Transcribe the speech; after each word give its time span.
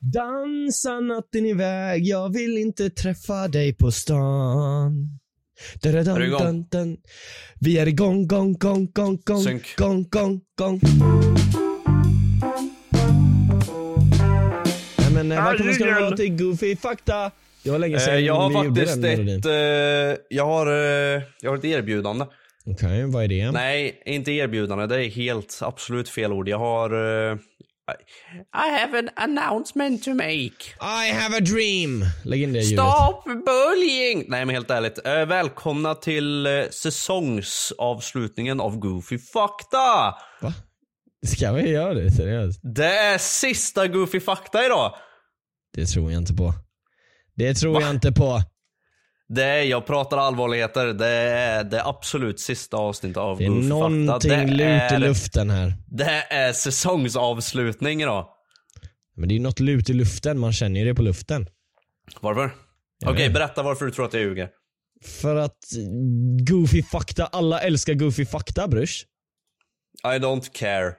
Dansa 0.00 1.00
natten 1.00 1.46
iväg, 1.46 2.06
jag 2.06 2.32
vill 2.32 2.58
inte 2.58 2.90
träffa 2.90 3.48
dig 3.48 3.74
på 3.74 3.90
stan. 3.90 5.18
Da-da-dun, 5.82 6.16
Är 6.16 6.20
du 6.20 6.26
igång? 6.26 6.40
dun, 6.42 6.66
dun. 6.70 6.96
Vi 7.60 7.78
är 7.78 7.86
igång, 7.88 8.26
gång, 8.26 8.52
gång, 8.58 8.86
gång, 8.92 9.18
gång, 9.24 9.42
Synk. 9.42 9.76
gång, 9.76 10.04
gång, 10.10 10.40
gång. 10.58 10.80
Nej 14.98 15.10
men 15.14 15.32
eh, 15.32 15.44
välkomna 15.44 15.72
ska 15.72 15.84
ni 15.84 15.92
vara 15.92 16.16
till 16.16 16.36
Goofy 16.36 16.76
Fakta. 16.76 17.30
Det 17.62 17.70
var 17.70 17.78
länge 17.78 17.94
Eh, 17.96 18.00
sedan 18.00 18.24
jag 18.24 18.34
har 18.34 18.64
gjorde 18.64 18.80
faktiskt 18.80 19.02
den 19.02 19.24
melodin. 19.24 19.38
ett, 19.38 19.46
eh, 19.46 20.22
jag 20.30 20.44
har, 20.46 20.66
eh, 20.66 21.22
jag 21.40 21.50
har 21.50 21.56
ett 21.56 21.64
erbjudande. 21.64 22.24
Okej, 22.66 23.04
vad 23.04 23.24
är 23.24 23.28
det? 23.28 23.50
Nej, 23.50 24.02
inte 24.06 24.32
erbjudande. 24.32 24.86
Det 24.86 25.04
är 25.04 25.08
helt 25.10 25.58
absolut 25.62 26.08
fel 26.08 26.32
ord. 26.32 26.48
Jag 26.48 26.58
har... 26.58 26.90
eh, 27.30 27.36
I 28.54 28.68
have 28.80 28.98
an 28.98 29.10
announcement 29.16 30.04
to 30.04 30.14
make. 30.14 30.74
I 30.80 31.12
have 31.12 31.36
a 31.36 31.40
dream! 31.40 32.04
Lägg 32.24 32.42
in 32.42 32.52
det 32.52 32.60
ljudet. 32.60 32.84
Stop 32.86 33.24
bullying! 33.24 34.24
Nej 34.28 34.44
men 34.44 34.54
helt 34.54 34.70
ärligt. 34.70 35.06
Eh, 35.06 35.26
välkomna 35.26 35.94
till 35.94 36.46
eh, 36.46 36.52
säsongsavslutningen 36.70 38.60
av 38.60 38.78
Goofy 38.78 39.18
Fakta! 39.18 40.14
Va? 40.40 40.52
Ska 41.26 41.52
vi 41.52 41.70
göra 41.70 41.94
det 41.94 42.10
seriöst? 42.10 42.60
Det 42.62 42.98
är 42.98 43.18
sista 43.18 43.86
Goofy 43.86 44.20
Fakta 44.20 44.66
idag. 44.66 44.94
Det 45.74 45.86
tror 45.86 46.12
jag 46.12 46.20
inte 46.22 46.34
på. 46.34 46.54
Det 47.36 47.54
tror 47.54 47.82
jag 47.82 47.90
inte 47.90 48.12
på. 48.12 48.40
Det 49.28 49.44
är, 49.44 49.62
jag 49.62 49.86
pratar 49.86 50.18
allvarligheter. 50.18 50.86
Det 50.86 51.06
är 51.06 51.64
det 51.64 51.84
absolut 51.84 52.40
sista 52.40 52.76
avsnittet 52.76 53.16
av 53.16 53.38
Det 53.38 53.44
är 53.44 53.50
någonting 53.50 54.30
Det 54.30 54.46
lut 54.46 54.92
i 54.92 54.98
luften 54.98 55.50
här. 55.50 55.74
Det 55.86 56.26
är 56.30 56.52
säsongsavslutning 56.52 58.02
idag. 58.02 58.28
Men 59.16 59.28
det 59.28 59.32
är 59.32 59.36
ju 59.36 59.42
något 59.42 59.60
lut 59.60 59.90
i 59.90 59.92
luften, 59.92 60.38
man 60.38 60.52
känner 60.52 60.80
ju 60.80 60.86
det 60.86 60.94
på 60.94 61.02
luften. 61.02 61.46
Varför? 62.20 62.50
Okej, 63.06 63.24
vet. 63.24 63.34
berätta 63.34 63.62
varför 63.62 63.84
du 63.84 63.90
tror 63.90 64.04
att 64.04 64.12
jag 64.12 64.22
ljuger. 64.22 64.48
För 65.04 65.36
att 65.36 65.58
goofy 66.48 66.82
fakta, 66.82 67.26
alla 67.26 67.60
älskar 67.60 67.94
goofy 67.94 68.26
fakta 68.26 68.68
brush. 68.68 69.04
I 70.04 70.18
don't 70.18 70.52
care. 70.52 70.94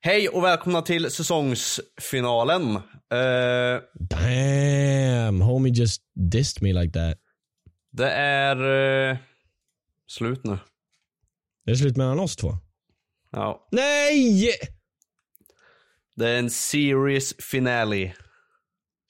Hej 0.00 0.28
och 0.28 0.44
välkomna 0.44 0.82
till 0.82 1.10
säsongsfinalen. 1.10 2.76
Eh, 2.76 3.80
Damn, 4.00 5.40
homie 5.40 5.72
just 5.72 6.02
dissed 6.30 6.62
me 6.62 6.72
like 6.72 6.92
that. 6.92 7.18
Det 7.90 8.10
är 8.10 9.10
eh, 9.10 9.16
slut 10.06 10.44
nu. 10.44 10.58
Det 11.64 11.70
är 11.70 11.74
slut 11.74 11.96
mellan 11.96 12.20
oss 12.20 12.36
två. 12.36 12.58
Ja. 13.30 13.68
Nej! 13.72 14.50
Det 16.16 16.28
är 16.28 16.38
en 16.38 16.50
series 16.50 17.34
finale. 17.38 18.14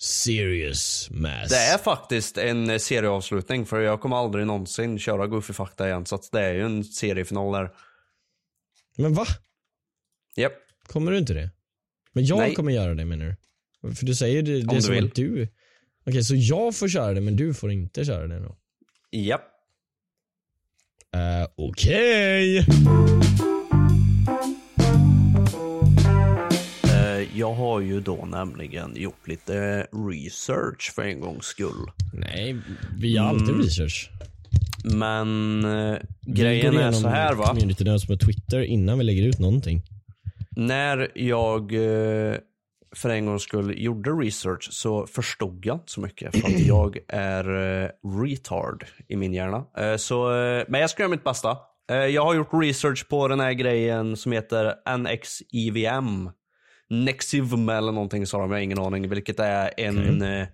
Serious 0.03 1.11
mass. 1.11 1.49
Det 1.49 1.57
är 1.57 1.79
faktiskt 1.79 2.39
en 2.39 2.71
eh, 2.71 2.79
serieavslutning 2.79 3.67
för 3.67 3.81
jag 3.81 4.01
kommer 4.01 4.17
aldrig 4.17 4.47
någonsin 4.47 4.99
köra 4.99 5.27
Goofy 5.27 5.53
Fakta 5.53 5.89
igen 5.89 6.07
så 6.07 6.21
det 6.33 6.41
är 6.41 6.55
ju 6.55 6.65
en 6.65 6.85
seriefinal 6.85 7.53
där. 7.53 7.71
Men 8.97 9.15
va? 9.15 9.27
Japp. 10.37 10.53
Kommer 10.87 11.13
du 11.13 11.19
inte 11.19 11.35
det? 11.35 11.51
Men 12.13 12.25
jag 12.25 12.39
Nej. 12.39 12.55
kommer 12.55 12.73
göra 12.73 12.95
det 12.95 13.05
menar 13.05 13.37
du? 13.83 13.95
För 13.95 14.07
du 14.07 14.15
säger 14.15 14.43
det, 14.43 14.53
det 14.53 14.63
Om 14.63 14.71
är 14.71 14.75
du 14.75 14.83
som 14.83 14.95
vill. 14.95 15.07
att 15.07 15.15
du... 15.15 15.49
Okej, 16.07 16.25
så 16.25 16.35
jag 16.35 16.77
får 16.77 16.89
köra 16.89 17.15
det 17.15 17.21
men 17.21 17.37
du 17.37 17.55
får 17.55 17.71
inte 17.73 18.05
köra 18.05 18.27
det 18.27 18.41
då? 18.41 18.57
Japp. 19.13 19.43
Uh, 21.17 21.49
Okej! 21.57 22.59
Eh, 26.85 27.39
jag 27.39 27.55
har 27.55 27.81
ju 27.81 28.01
då 28.01 28.25
nämligen 28.27 28.97
gjort 28.97 29.29
lite 29.29 29.87
research 30.11 30.93
för 30.95 31.03
en 31.03 31.21
gångs 31.21 31.45
skull. 31.47 31.91
Nej, 32.15 32.57
vi 32.99 33.13
gör 33.13 33.23
alltid 33.25 33.49
Mm. 33.49 33.63
research. 33.63 34.11
Men 34.85 35.63
Vi 36.27 36.33
grejen 36.33 36.73
går 36.73 36.81
är 36.81 36.83
igenom 36.83 37.01
så 37.01 37.09
här 37.09 37.35
va. 37.35 37.47
Community 37.47 37.85
notes 37.85 38.07
på 38.07 38.17
Twitter 38.17 38.61
innan 38.61 38.99
vi 38.99 39.05
lägger 39.05 39.23
ut 39.23 39.39
någonting. 39.39 39.83
När 40.51 41.09
jag 41.15 41.73
för 42.97 43.09
en 43.11 43.27
gångs 43.27 43.43
skull 43.43 43.83
gjorde 43.83 44.11
research 44.11 44.69
så 44.73 45.07
förstod 45.07 45.67
jag 45.67 45.77
inte 45.77 45.93
så 45.93 46.01
mycket 46.01 46.41
för 46.41 46.49
att 46.49 46.61
jag 46.61 46.99
är 47.09 47.45
eh, 47.85 47.91
retard 48.23 48.85
i 49.09 49.17
min 49.17 49.33
hjärna. 49.33 49.65
Eh, 49.77 49.97
så, 49.97 50.35
eh, 50.35 50.65
men 50.69 50.81
jag 50.81 50.91
ska 50.91 51.03
göra 51.03 51.11
mitt 51.11 51.25
bästa. 51.25 51.59
Jag 52.11 52.25
har 52.25 52.35
gjort 52.35 52.49
research 52.53 53.09
på 53.09 53.29
den 53.29 53.41
här 53.41 53.53
grejen 53.53 54.17
som 54.17 54.33
heter 54.33 54.75
NXIVM. 54.99 56.31
Nexivm 56.91 57.69
eller 57.69 57.93
någonting 57.93 58.27
sa 58.27 58.39
de, 58.39 58.51
jag 58.51 58.57
har 58.57 58.63
ingen 58.63 58.79
aning. 58.79 59.09
Vilket 59.09 59.41
är 59.41 59.81
en 59.81 60.23
eh, 60.23 60.47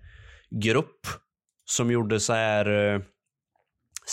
grupp 0.49 1.07
som 1.65 1.91
gjorde 1.91 2.19
så 2.19 2.33
här 2.33 2.65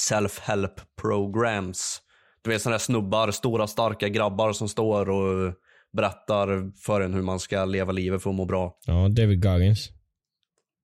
self-help 0.08 0.80
programs. 1.00 2.00
Du 2.42 2.50
vet 2.50 2.62
sådana 2.62 2.74
där 2.74 2.78
snubbar, 2.78 3.30
stora 3.30 3.66
starka 3.66 4.08
grabbar 4.08 4.52
som 4.52 4.68
står 4.68 5.10
och 5.10 5.54
berättar 5.96 6.72
för 6.84 7.00
en 7.00 7.14
hur 7.14 7.22
man 7.22 7.40
ska 7.40 7.64
leva 7.64 7.92
livet 7.92 8.22
för 8.22 8.30
att 8.30 8.36
må 8.36 8.44
bra. 8.44 8.78
Ja, 8.86 9.08
David 9.08 9.42
Goggins. 9.42 9.88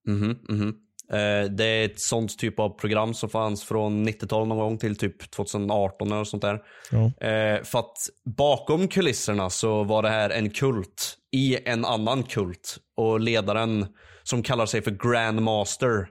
Mhm, 0.07 0.39
mhm. 0.49 0.75
Eh, 1.13 1.51
det 1.51 1.65
är 1.65 1.85
ett 1.85 2.01
sånt 2.01 2.39
typ 2.39 2.59
av 2.59 2.79
program 2.79 3.15
som 3.15 3.29
fanns 3.29 3.65
från 3.65 4.09
90-talet 4.09 4.49
någon 4.49 4.59
gång 4.59 4.79
till 4.79 4.97
typ 4.97 5.31
2018 5.31 6.13
eller 6.13 6.25
sånt 6.25 6.43
där. 6.43 6.61
Ja. 6.91 7.27
Eh, 7.27 7.63
för 7.63 7.79
att 7.79 7.97
bakom 8.37 8.89
kulisserna 8.89 9.51
så 9.51 9.85
var 9.85 10.03
det 10.03 10.09
här 10.09 10.31
en 10.31 10.51
kult 10.51 11.17
i 11.33 11.69
en 11.69 11.85
annan 11.85 12.23
kult. 12.23 12.77
Och 12.97 13.21
ledaren 13.21 13.87
som 14.23 14.43
kallar 14.43 14.67
sig 14.67 14.83
för 14.83 14.91
Grandmaster 14.91 16.09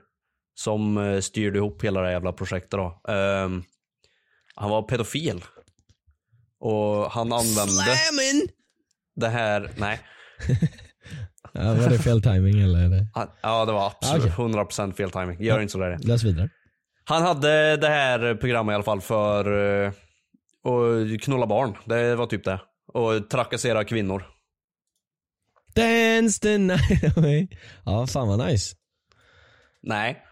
som 0.54 0.98
eh, 0.98 1.20
styrde 1.20 1.58
ihop 1.58 1.84
hela 1.84 2.00
det 2.00 2.06
här 2.06 2.12
jävla 2.12 2.32
projektet 2.32 2.70
då. 2.70 3.00
Ehm, 3.08 3.62
han 4.54 4.70
var 4.70 4.82
pedofil. 4.82 5.44
Och 6.60 7.10
han 7.10 7.32
använde 7.32 7.72
Slammin! 7.72 8.48
Det 9.20 9.28
här, 9.28 9.70
nej. 9.76 10.00
Ja, 11.52 11.74
var 11.74 11.88
det 11.88 11.98
fel 11.98 12.22
timing 12.22 12.60
eller? 12.60 12.88
Det? 12.88 13.06
Ja 13.42 13.64
det 13.64 13.72
var 13.72 13.86
absolut 13.86 14.22
Okej. 14.38 14.54
100% 14.54 14.92
fel 14.92 15.10
timing. 15.10 15.42
Gör 15.42 15.60
inte 15.60 15.72
sådär. 15.72 15.98
Läs 16.02 16.24
vidare. 16.24 16.48
Han 17.04 17.22
hade 17.22 17.76
det 17.76 17.88
här 17.88 18.34
programmet 18.34 18.72
i 18.72 18.74
alla 18.74 18.84
fall 18.84 19.00
för 19.00 19.44
att 19.86 21.20
knulla 21.22 21.46
barn. 21.46 21.76
Det 21.84 22.14
var 22.14 22.26
typ 22.26 22.44
det. 22.44 22.60
Och 22.92 23.30
trakassera 23.30 23.84
kvinnor. 23.84 24.24
Dance 25.74 26.40
the 26.40 26.58
night 26.58 27.16
away. 27.16 27.48
Ja, 27.84 28.06
fan 28.06 28.28
vad 28.28 28.46
nice. 28.46 28.76
Nej, 29.82 30.22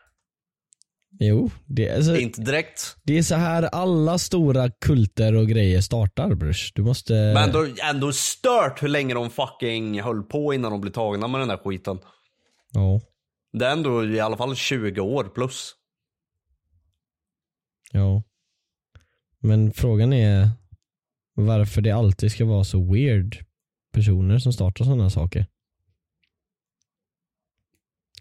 Jo, 1.20 1.50
det, 1.66 1.90
alltså, 1.90 2.16
inte 2.16 2.40
direkt. 2.42 2.96
det 3.02 3.18
är 3.18 3.22
så 3.22 3.34
här 3.34 3.62
alla 3.62 4.18
stora 4.18 4.70
kulter 4.70 5.34
och 5.34 5.48
grejer 5.48 5.80
startar 5.80 6.34
brush. 6.34 6.72
Du 6.74 6.82
måste... 6.82 7.12
Men 7.12 7.36
ändå, 7.36 7.66
ändå 7.82 8.12
stört 8.12 8.82
hur 8.82 8.88
länge 8.88 9.14
de 9.14 9.30
fucking 9.30 10.00
höll 10.02 10.22
på 10.22 10.54
innan 10.54 10.72
de 10.72 10.80
blev 10.80 10.92
tagna 10.92 11.28
med 11.28 11.40
den 11.40 11.48
där 11.48 11.56
skiten. 11.56 11.98
Ja, 12.72 13.00
Det 13.52 13.66
är 13.66 13.72
ändå 13.72 14.04
i 14.04 14.20
alla 14.20 14.36
fall 14.36 14.56
20 14.56 15.00
år 15.00 15.24
plus. 15.24 15.74
ja. 17.92 18.22
Men 19.40 19.72
frågan 19.72 20.12
är 20.12 20.50
varför 21.34 21.80
det 21.80 21.90
alltid 21.90 22.32
ska 22.32 22.44
vara 22.44 22.64
så 22.64 22.92
weird 22.92 23.44
personer 23.92 24.38
som 24.38 24.52
startar 24.52 24.84
sådana 24.84 25.10
saker. 25.10 25.46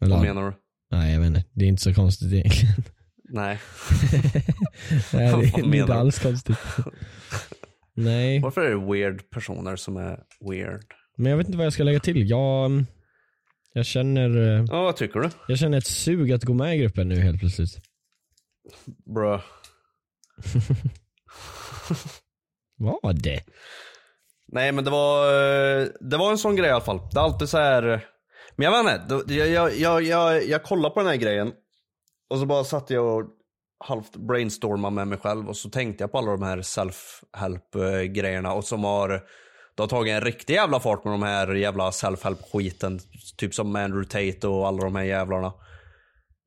Eller, 0.02 0.16
Vad 0.16 0.26
menar 0.26 0.44
du? 0.44 0.54
Nej 0.92 1.14
jag 1.14 1.20
vet 1.20 1.28
inte, 1.28 1.44
det 1.54 1.66
är 1.66 1.70
inte 1.70 1.82
så 1.84 1.94
konstigt 1.94 2.34
egentligen. 2.34 2.84
Nej. 3.30 3.60
Nej, 5.14 5.52
det, 5.56 5.62
är 5.62 5.76
inte 5.76 5.94
alls 5.94 6.20
konstigt. 6.20 6.58
Nej, 7.94 8.40
Varför 8.40 8.62
är 8.62 8.70
det 8.70 8.92
weird 8.94 9.30
personer 9.30 9.76
som 9.76 9.98
är 9.98 10.20
weird? 10.50 10.84
men 11.18 11.30
jag 11.30 11.38
vet 11.38 11.48
inte 11.48 11.58
vad 11.58 11.66
jag 11.66 11.74
ska 11.74 11.84
lägga 11.84 12.00
till. 12.00 12.30
Jag, 12.30 12.84
jag, 13.74 13.86
känner, 13.86 14.38
eh, 14.38 14.66
Ja, 14.70 14.84
vad 14.84 14.96
tycker 14.96 15.20
du? 15.20 15.30
jag 15.48 15.58
känner 15.60 15.78
ett 15.78 15.88
sug 15.88 16.32
att 16.32 16.44
gå 16.44 16.54
med 16.54 16.76
i 16.76 16.80
gruppen 16.80 17.08
nu 17.08 17.16
helt 17.16 17.40
plötsligt. 17.40 17.80
Bro. 19.16 19.40
Vad? 22.78 23.28
Nej 24.48 24.72
men 24.72 24.84
det 24.84 24.92
var, 24.92 25.28
eh, 25.82 25.88
det 26.00 26.18
var 26.18 26.32
en 26.32 26.38
sån 26.38 26.56
grej 26.56 26.68
i 26.68 26.72
alla 26.72 26.84
fall. 26.84 27.00
Det 27.12 27.20
är 27.20 27.24
alltid 27.24 27.50
så 27.50 27.58
här. 27.58 28.06
Men 28.58 28.72
jag 28.72 28.84
vet 28.84 29.12
inte, 29.12 29.34
jag, 29.34 29.50
jag, 29.50 29.74
jag, 29.76 30.04
jag, 30.04 30.46
jag 30.46 30.64
kollade 30.64 30.94
på 30.94 31.00
den 31.00 31.10
här 31.10 31.16
grejen. 31.16 31.54
Och 32.30 32.40
så 32.40 32.46
bara 32.46 32.64
satt 32.64 32.90
jag 32.90 33.06
och 33.06 33.24
halvt 33.86 34.16
brainstormade 34.16 34.96
med 34.96 35.08
mig 35.08 35.18
själv. 35.18 35.50
Och 35.50 35.58
så 35.58 35.70
tänkte 35.70 36.04
jag 36.04 36.12
på 36.12 36.18
alla 36.18 36.32
de 36.32 36.44
här 36.44 36.58
self-help-grejerna. 36.58 38.54
Och 38.54 38.64
som 38.64 38.84
har, 38.84 39.10
det 39.76 39.84
har 39.84 39.88
tagit 39.88 40.12
en 40.12 40.22
riktig 40.22 40.54
jävla 40.54 40.80
fart 40.80 41.04
med 41.04 41.14
de 41.14 41.24
här 41.24 41.54
jävla 41.54 41.90
self-help 41.90 42.52
skiten. 42.54 43.00
Typ 43.38 43.54
som 43.54 43.76
Andrew 43.76 44.10
Tate 44.10 44.48
och 44.48 44.68
alla 44.68 44.84
de 44.84 44.96
här 44.96 45.04
jävlarna. 45.04 45.54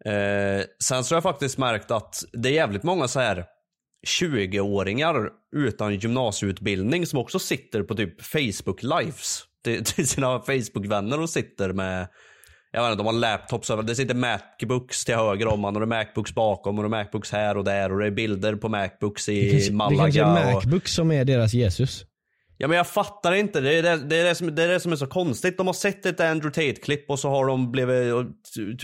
Eh, 0.04 0.64
sen 0.84 1.04
så 1.04 1.14
har 1.14 1.16
jag 1.16 1.22
faktiskt 1.22 1.58
märkt 1.58 1.90
att 1.90 2.22
det 2.32 2.48
är 2.48 2.52
jävligt 2.52 2.82
många 2.82 3.08
så 3.08 3.20
här 3.20 3.44
20-åringar 4.20 5.28
utan 5.56 5.94
gymnasieutbildning 5.94 7.06
som 7.06 7.18
också 7.18 7.38
sitter 7.38 7.82
på 7.82 7.94
typ 7.94 8.22
Facebook 8.22 8.82
lives 8.82 9.44
till, 9.64 9.84
till 9.94 10.08
sina 10.08 10.40
Facebook-vänner 10.40 11.20
och 11.20 11.30
sitter 11.30 11.72
med 11.72 12.08
jag 12.72 12.82
vet 12.82 12.92
inte, 12.92 13.00
de 13.00 13.06
har 13.06 13.12
laptops 13.12 13.70
över. 13.70 13.82
Det 13.82 13.94
sitter 13.94 14.14
Macbooks 14.14 15.04
till 15.04 15.14
höger 15.14 15.46
om 15.46 15.60
man 15.60 15.76
och 15.76 15.80
det 15.80 15.84
är 15.84 16.04
Macbooks 16.04 16.34
bakom 16.34 16.78
och 16.78 16.84
det 16.84 16.86
är 16.86 17.02
Macbooks 17.04 17.32
här 17.32 17.56
och 17.56 17.64
där 17.64 17.92
och 17.92 17.98
det 17.98 18.06
är 18.06 18.10
bilder 18.10 18.56
på 18.56 18.68
Macbooks 18.68 19.26
Det 19.26 19.32
i 19.32 19.68
det 19.68 19.74
Malaga. 19.74 19.98
kanske 20.02 20.20
är 20.20 20.56
och... 20.56 20.64
Macbook 20.64 20.88
som 20.88 21.12
är 21.12 21.24
deras 21.24 21.54
Jesus. 21.54 22.04
Ja 22.58 22.68
men 22.68 22.76
jag 22.76 22.86
fattar 22.86 23.32
inte, 23.32 23.60
det 23.60 23.74
är 23.74 23.82
det, 23.82 23.96
det, 23.96 24.16
är 24.16 24.24
det, 24.24 24.34
som, 24.34 24.54
det 24.54 24.62
är 24.62 24.68
det 24.68 24.80
som 24.80 24.92
är 24.92 24.96
så 24.96 25.06
konstigt. 25.06 25.58
De 25.58 25.66
har 25.66 25.74
sett 25.74 26.06
ett 26.06 26.20
Andrew 26.20 26.50
Tate-klipp 26.54 27.10
och 27.10 27.18
så 27.18 27.28
har 27.28 27.46
de 27.46 27.70
blivit 27.70 28.26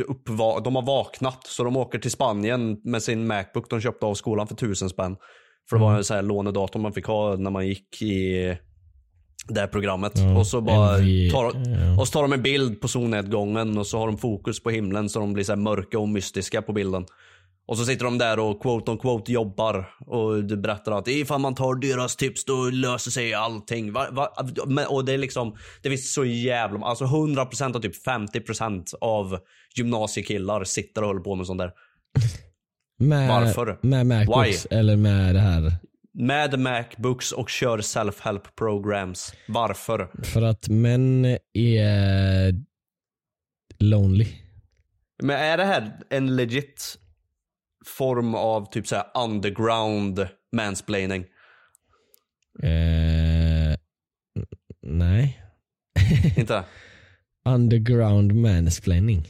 uppva- 0.08 0.60
de 0.64 0.74
har 0.76 0.82
vaknat. 0.86 1.46
Så 1.46 1.64
de 1.64 1.76
åker 1.76 1.98
till 1.98 2.10
Spanien 2.10 2.80
med 2.84 3.02
sin 3.02 3.26
Macbook 3.26 3.70
de 3.70 3.80
köpte 3.80 4.06
av 4.06 4.14
skolan 4.14 4.46
för 4.46 4.54
tusen 4.54 4.88
spänn. 4.88 5.16
För 5.70 5.76
det 5.76 5.82
var 5.82 5.94
en 5.94 6.04
sån 6.04 6.14
här 6.16 6.22
lånedator 6.22 6.80
man 6.80 6.92
fick 6.92 7.06
ha 7.06 7.36
när 7.36 7.50
man 7.50 7.66
gick 7.66 8.02
i 8.02 8.56
det 9.48 9.60
här 9.60 9.66
programmet. 9.66 10.12
Ja, 10.14 10.38
och 10.38 10.46
så 10.46 10.60
bara 10.60 10.98
NV, 10.98 11.30
tar, 11.30 11.44
ja. 11.44 12.00
och 12.00 12.08
så 12.08 12.12
tar 12.12 12.22
de 12.22 12.32
en 12.32 12.42
bild 12.42 12.80
på 12.80 12.88
solnedgången 12.88 13.78
och 13.78 13.86
så 13.86 13.98
har 13.98 14.06
de 14.06 14.18
fokus 14.18 14.62
på 14.62 14.70
himlen 14.70 15.08
så 15.08 15.18
de 15.20 15.32
blir 15.32 15.44
så 15.44 15.56
mörka 15.56 15.98
och 15.98 16.08
mystiska 16.08 16.62
på 16.62 16.72
bilden. 16.72 17.06
Och 17.68 17.78
så 17.78 17.84
sitter 17.84 18.04
de 18.04 18.18
där 18.18 18.38
och 18.38 18.62
quote 18.62 18.90
on 18.90 18.98
quote 18.98 19.32
jobbar 19.32 19.88
och 20.06 20.44
du 20.44 20.56
berättar 20.56 20.92
att 20.92 21.08
ifall 21.08 21.40
man 21.40 21.54
tar 21.54 21.74
deras 21.74 22.16
tips 22.16 22.44
då 22.44 22.70
löser 22.70 23.10
sig 23.10 23.34
allting. 23.34 23.92
Va, 23.92 24.06
va, 24.10 24.28
och 24.88 25.04
det 25.04 25.12
är 25.12 25.18
liksom, 25.18 25.56
det 25.82 25.88
finns 25.88 26.14
så 26.14 26.24
jävla, 26.24 26.86
alltså 26.86 27.04
100% 27.04 27.76
av 27.76 27.80
typ 27.80 28.06
50% 28.06 28.94
av 29.00 29.38
gymnasiekillar 29.76 30.64
sitter 30.64 31.02
och 31.02 31.08
håller 31.08 31.20
på 31.20 31.34
med 31.34 31.46
sånt 31.46 31.58
där. 31.58 31.70
Med, 32.98 33.28
Varför? 33.28 33.78
Med 33.82 34.06
Macbooks 34.06 34.66
eller 34.70 34.96
med 34.96 35.34
det 35.34 35.40
här. 35.40 35.72
Med 36.18 36.58
Macbooks 36.58 37.32
och 37.32 37.50
kör 37.50 37.78
self-help 37.78 38.42
programs. 38.56 39.34
Varför? 39.48 40.10
För 40.22 40.42
att 40.42 40.68
män 40.68 41.38
är 41.52 42.54
lonely. 43.78 44.26
Men 45.22 45.36
är 45.36 45.56
det 45.56 45.64
här 45.64 46.00
en 46.10 46.36
legit 46.36 46.98
form 47.86 48.34
av 48.34 48.72
typ 48.72 48.86
såhär 48.86 49.04
underground 49.14 50.28
mansplaining? 50.52 51.24
Eh, 52.62 53.76
nej. 54.82 55.42
Inte? 56.36 56.64
Underground 57.44 58.34
mansplaining. 58.34 59.26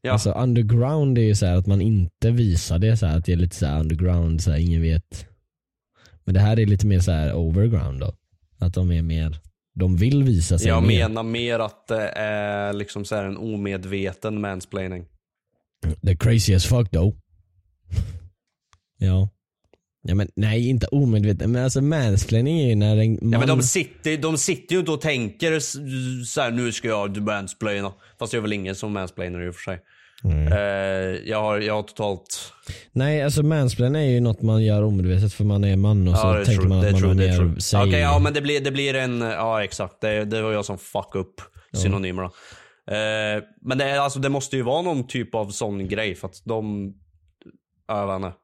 Ja. 0.00 0.12
Alltså 0.12 0.30
underground 0.30 1.18
är 1.18 1.22
ju 1.22 1.34
så 1.34 1.46
här 1.46 1.56
att 1.56 1.66
man 1.66 1.80
inte 1.80 2.30
visar 2.30 2.78
det 2.78 2.96
så 2.96 3.06
här, 3.06 3.18
att 3.18 3.24
det 3.24 3.32
är 3.32 3.36
lite 3.36 3.56
så 3.56 3.66
här 3.66 3.80
underground, 3.80 4.42
så 4.42 4.50
här, 4.50 4.58
ingen 4.58 4.82
vet. 4.82 5.28
Men 6.26 6.34
det 6.34 6.40
här 6.40 6.58
är 6.60 6.66
lite 6.66 6.86
mer 6.86 7.00
så 7.00 7.12
här 7.12 7.34
overground 7.34 8.00
då. 8.00 8.14
Att 8.58 8.74
de 8.74 8.92
är 8.92 9.02
mer, 9.02 9.38
de 9.74 9.96
vill 9.96 10.22
visa 10.22 10.58
sig 10.58 10.68
Jag 10.68 10.82
mer. 10.82 11.08
menar 11.08 11.22
mer 11.22 11.58
att 11.58 11.86
det 11.86 12.08
är 12.16 12.72
liksom 12.72 13.04
så 13.04 13.14
här 13.16 13.24
en 13.24 13.36
omedveten 13.36 14.40
mansplaining. 14.40 15.06
The 16.06 16.16
crazy 16.16 16.54
as 16.54 16.66
fuck 16.66 16.90
though. 16.90 17.16
ja. 18.98 19.28
Ja 20.08 20.14
men 20.14 20.28
nej 20.36 20.68
inte 20.68 20.86
omedveten, 20.86 21.52
men 21.52 21.64
alltså 21.64 21.82
mansplaining 21.82 22.60
är 22.60 22.68
ju 22.68 22.74
när 22.74 22.96
en 22.96 23.18
man... 23.22 23.32
Ja 23.32 23.38
men 23.38 23.48
de 23.48 23.62
sitter, 23.62 24.16
de 24.16 24.38
sitter 24.38 24.74
ju 24.74 24.78
inte 24.78 24.92
och 24.92 25.00
tänker 25.00 25.60
så 26.24 26.40
här, 26.40 26.50
nu 26.50 26.72
ska 26.72 26.88
jag 26.88 27.22
mansplaina. 27.22 27.92
Fast 28.18 28.32
det 28.32 28.38
är 28.38 28.42
väl 28.42 28.52
ingen 28.52 28.74
som 28.74 28.92
mansplainar 28.92 29.46
i 29.46 29.50
och 29.50 29.54
för 29.54 29.62
sig. 29.62 29.80
Eh, 30.24 31.28
jag, 31.30 31.40
har, 31.40 31.60
jag 31.60 31.74
har 31.74 31.82
totalt... 31.82 32.52
Nej 32.92 33.22
alltså 33.22 33.42
mansplain 33.42 33.96
är 33.96 34.00
ju 34.00 34.20
något 34.20 34.42
man 34.42 34.64
gör 34.64 34.82
omedvetet 34.82 35.32
för 35.32 35.44
man 35.44 35.64
är 35.64 35.76
man 35.76 36.08
och 36.08 36.16
så 36.16 36.26
ja, 36.26 36.38
är 36.38 36.44
tänker 36.44 36.62
true, 36.62 36.68
man 36.68 36.78
att 36.78 36.92
man 36.92 37.00
true, 37.00 37.30
har 37.30 37.36
true. 37.36 37.60
sig. 37.60 37.82
Okej, 37.82 38.00
ja 38.00 38.18
men 38.18 38.34
det 38.34 38.40
blir, 38.40 38.60
det 38.60 38.70
blir 38.70 38.94
en, 38.94 39.20
ja 39.20 39.64
exakt. 39.64 40.00
Det, 40.00 40.24
det 40.24 40.42
var 40.42 40.52
jag 40.52 40.64
som 40.64 40.78
fuckade 40.78 41.24
upp 41.24 41.40
synonymerna. 41.72 42.30
Eh, 42.90 43.42
men 43.62 43.78
det, 43.78 44.02
alltså, 44.02 44.18
det 44.18 44.28
måste 44.28 44.56
ju 44.56 44.62
vara 44.62 44.82
någon 44.82 45.06
typ 45.06 45.34
av 45.34 45.50
sån 45.50 45.88
grej 45.88 46.14
för 46.14 46.28
att 46.28 46.42
de, 46.44 46.94
ja, 47.88 48.00
jag 48.00 48.06
vet 48.06 48.26
inte. 48.26 48.38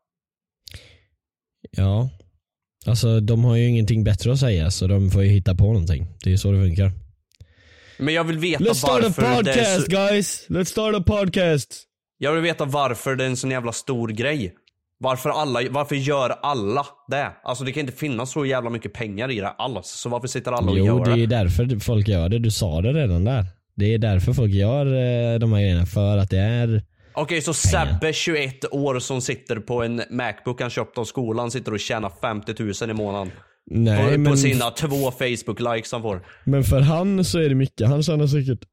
Ja. 1.77 2.11
Alltså 2.87 3.21
de 3.21 3.45
har 3.45 3.57
ju 3.57 3.69
ingenting 3.69 4.05
bättre 4.05 4.33
att 4.33 4.39
säga 4.39 4.71
så 4.71 4.87
de 4.87 5.11
får 5.11 5.23
ju 5.23 5.29
hitta 5.29 5.55
på 5.55 5.65
någonting. 5.65 6.07
Det 6.23 6.29
är 6.29 6.31
ju 6.31 6.39
så 6.39 6.53
det 6.53 6.61
funkar. 6.61 6.93
Men 7.99 8.15
jag 8.15 8.25
vill 8.25 8.39
veta 8.39 8.65
Let's 8.65 8.75
start 8.75 8.91
a 8.91 9.03
varför 9.03 9.23
är 9.23 9.35
podcast 9.37 9.83
så, 9.85 9.91
guys! 9.91 10.47
Let's 10.49 10.65
start 10.65 10.95
a 10.95 11.03
podcast! 11.07 11.83
Jag 12.19 12.33
vill 12.33 12.43
veta 12.43 12.65
varför 12.65 13.17
det 13.17 13.25
är 13.25 13.29
en 13.29 13.37
sån 13.37 13.51
jävla 13.51 13.73
stor 13.73 14.09
grej. 14.09 14.55
Varför 14.99 15.31
alla, 15.31 15.61
varför 15.71 15.95
gör 15.97 16.31
alla 16.43 16.87
det? 17.09 17.33
Alltså 17.45 17.65
det 17.65 17.73
kan 17.73 17.81
inte 17.81 17.93
finnas 17.93 18.31
så 18.31 18.47
jävla 18.47 18.71
mycket 18.71 18.93
pengar 18.93 19.31
i 19.31 19.41
det 19.41 19.49
alls. 19.49 19.87
Så 19.87 20.09
varför 20.09 20.29
sitter 20.29 20.53
alla 20.53 20.71
och 20.71 20.79
Jo 20.79 20.87
gör 20.87 21.05
det 21.05 21.15
det? 21.15 21.23
är 21.23 21.27
därför 21.27 21.81
folk 21.81 22.09
gör 22.09 22.29
det, 22.29 22.39
du 22.39 22.51
sa 22.51 22.81
det 22.81 22.93
redan 22.93 23.25
där. 23.25 23.47
Det 23.77 23.95
är 23.95 23.99
därför 23.99 24.33
folk 24.33 24.53
gör 24.53 24.87
eh, 24.87 25.39
de 25.39 25.53
här 25.53 25.61
grejerna, 25.61 25.87
för 25.87 26.17
att 26.19 26.31
det 26.31 26.39
är 26.39 26.83
Okej, 27.15 27.43
så 27.43 27.55
Sebbe, 27.55 28.13
21 28.13 28.65
år, 28.71 28.99
som 28.99 29.21
sitter 29.21 29.57
på 29.57 29.83
en 29.83 30.03
Macbook 30.11 30.61
han 30.61 30.71
köpt 30.71 30.99
av 30.99 31.05
skolan, 31.05 31.51
sitter 31.51 31.73
och 31.73 31.81
tjänar 31.81 32.13
50 32.21 32.55
000 32.83 32.91
i 32.91 32.95
månaden. 32.95 33.31
Nej 33.71 34.13
på, 34.13 34.19
men, 34.19 34.33
på 34.33 34.37
sina 34.37 34.71
två 34.71 35.11
Facebook-likes 35.11 35.93
han 35.93 36.03
får. 36.03 36.27
men 36.45 36.65
för 36.65 36.81
han 36.81 37.25
så 37.25 37.39
är 37.39 37.49
det 37.49 37.55
mycket, 37.55 37.89
han 37.89 38.03
tjänar 38.03 38.27
säkert 38.27 38.65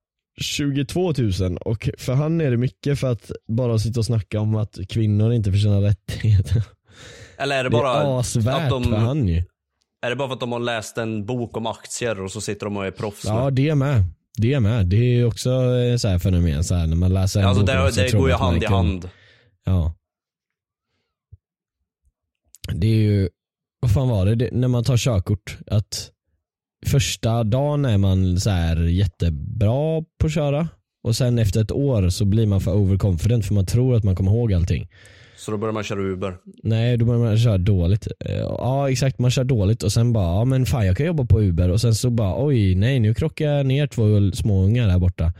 22 0.41 1.13
000 1.39 1.57
och 1.57 1.89
för 1.97 2.13
han 2.13 2.41
är 2.41 2.51
det 2.51 2.57
mycket 2.57 2.99
för 2.99 3.11
att 3.11 3.31
bara 3.47 3.79
sitta 3.79 3.99
och 3.99 4.05
snacka 4.05 4.39
om 4.39 4.55
att 4.55 4.79
kvinnor 4.89 5.33
inte 5.33 5.51
förtjänar 5.51 5.81
rättigheter. 5.81 6.63
Eller 7.37 7.55
är 7.55 7.63
det 7.63 7.69
Det 7.69 7.73
bara 7.73 8.01
är 8.01 8.19
asvärt 8.19 8.63
att 8.63 8.69
de, 8.69 8.83
för 8.83 8.95
han 8.95 9.27
ju. 9.27 9.43
Är 10.01 10.09
det 10.09 10.15
bara 10.15 10.27
för 10.27 10.33
att 10.33 10.39
de 10.39 10.51
har 10.51 10.59
läst 10.59 10.97
en 10.97 11.25
bok 11.25 11.57
om 11.57 11.65
aktier 11.65 12.21
och 12.21 12.31
så 12.31 12.41
sitter 12.41 12.65
de 12.65 12.77
och 12.77 12.85
är 12.85 12.91
proffs? 12.91 13.25
Ja 13.25 13.49
det 13.49 13.75
med. 13.75 14.03
Det 14.37 14.59
med. 14.59 14.85
Det 14.85 14.97
är 14.97 15.25
också 15.25 15.49
eh, 15.49 15.97
så 15.97 16.07
här 16.07 16.19
fenomen 16.19 16.63
så 16.63 16.75
här, 16.75 16.87
när 16.87 16.95
man 16.95 17.13
läser 17.13 17.39
en 17.39 17.45
alltså 17.45 17.65
bok 17.65 17.75
om 17.75 17.91
det, 17.95 18.03
det 18.03 18.17
går 18.17 18.29
ju 18.29 18.35
hand 18.35 18.63
i 18.63 18.65
hand. 18.65 19.09
Ja. 19.65 19.93
Det 22.73 22.87
är 22.87 23.01
ju, 23.01 23.29
vad 23.79 23.91
fan 23.93 24.09
var 24.09 24.25
det, 24.25 24.35
det 24.35 24.49
när 24.51 24.67
man 24.67 24.83
tar 24.83 24.97
körkort, 24.97 25.57
att 25.67 26.11
första 26.85 27.43
dagen 27.43 27.85
är 27.85 27.97
man 27.97 28.39
så 28.39 28.49
här 28.49 28.77
jättebra 28.77 30.01
på 30.19 30.25
att 30.25 30.33
köra 30.33 30.67
och 31.03 31.15
sen 31.15 31.39
efter 31.39 31.61
ett 31.61 31.71
år 31.71 32.09
så 32.09 32.25
blir 32.25 32.47
man 32.47 32.61
för 32.61 32.73
overconfident 32.73 33.45
för 33.45 33.53
man 33.53 33.65
tror 33.65 33.95
att 33.95 34.03
man 34.03 34.15
kommer 34.15 34.31
ihåg 34.31 34.53
allting. 34.53 34.87
Så 35.37 35.51
då 35.51 35.57
börjar 35.57 35.73
man 35.73 35.83
köra 35.83 35.99
Uber. 35.99 36.37
Nej, 36.63 36.97
då 36.97 37.05
börjar 37.05 37.19
man 37.21 37.37
köra 37.37 37.57
dåligt. 37.57 38.07
Eh, 38.25 38.37
Ja 38.37 38.91
exakt, 38.91 39.19
man 39.19 39.31
kör 39.31 39.43
dåligt 39.43 39.83
och 39.83 39.91
sen 39.91 40.13
bara, 40.13 40.25
ja 40.39 40.45
men 40.45 40.65
fan 40.65 40.85
jag 40.85 40.97
kan 40.97 41.05
jobba 41.05 41.25
på 41.25 41.41
Uber 41.41 41.69
och 41.71 41.81
sen 41.81 41.95
så 41.95 42.09
bara, 42.09 42.45
oj 42.45 42.75
nej 42.75 42.99
nu 42.99 43.13
krockar 43.13 43.45
jag 43.45 43.65
ner 43.65 43.87
två 43.87 44.31
småungar 44.37 44.87
där 44.87 44.99
borta. 44.99 45.33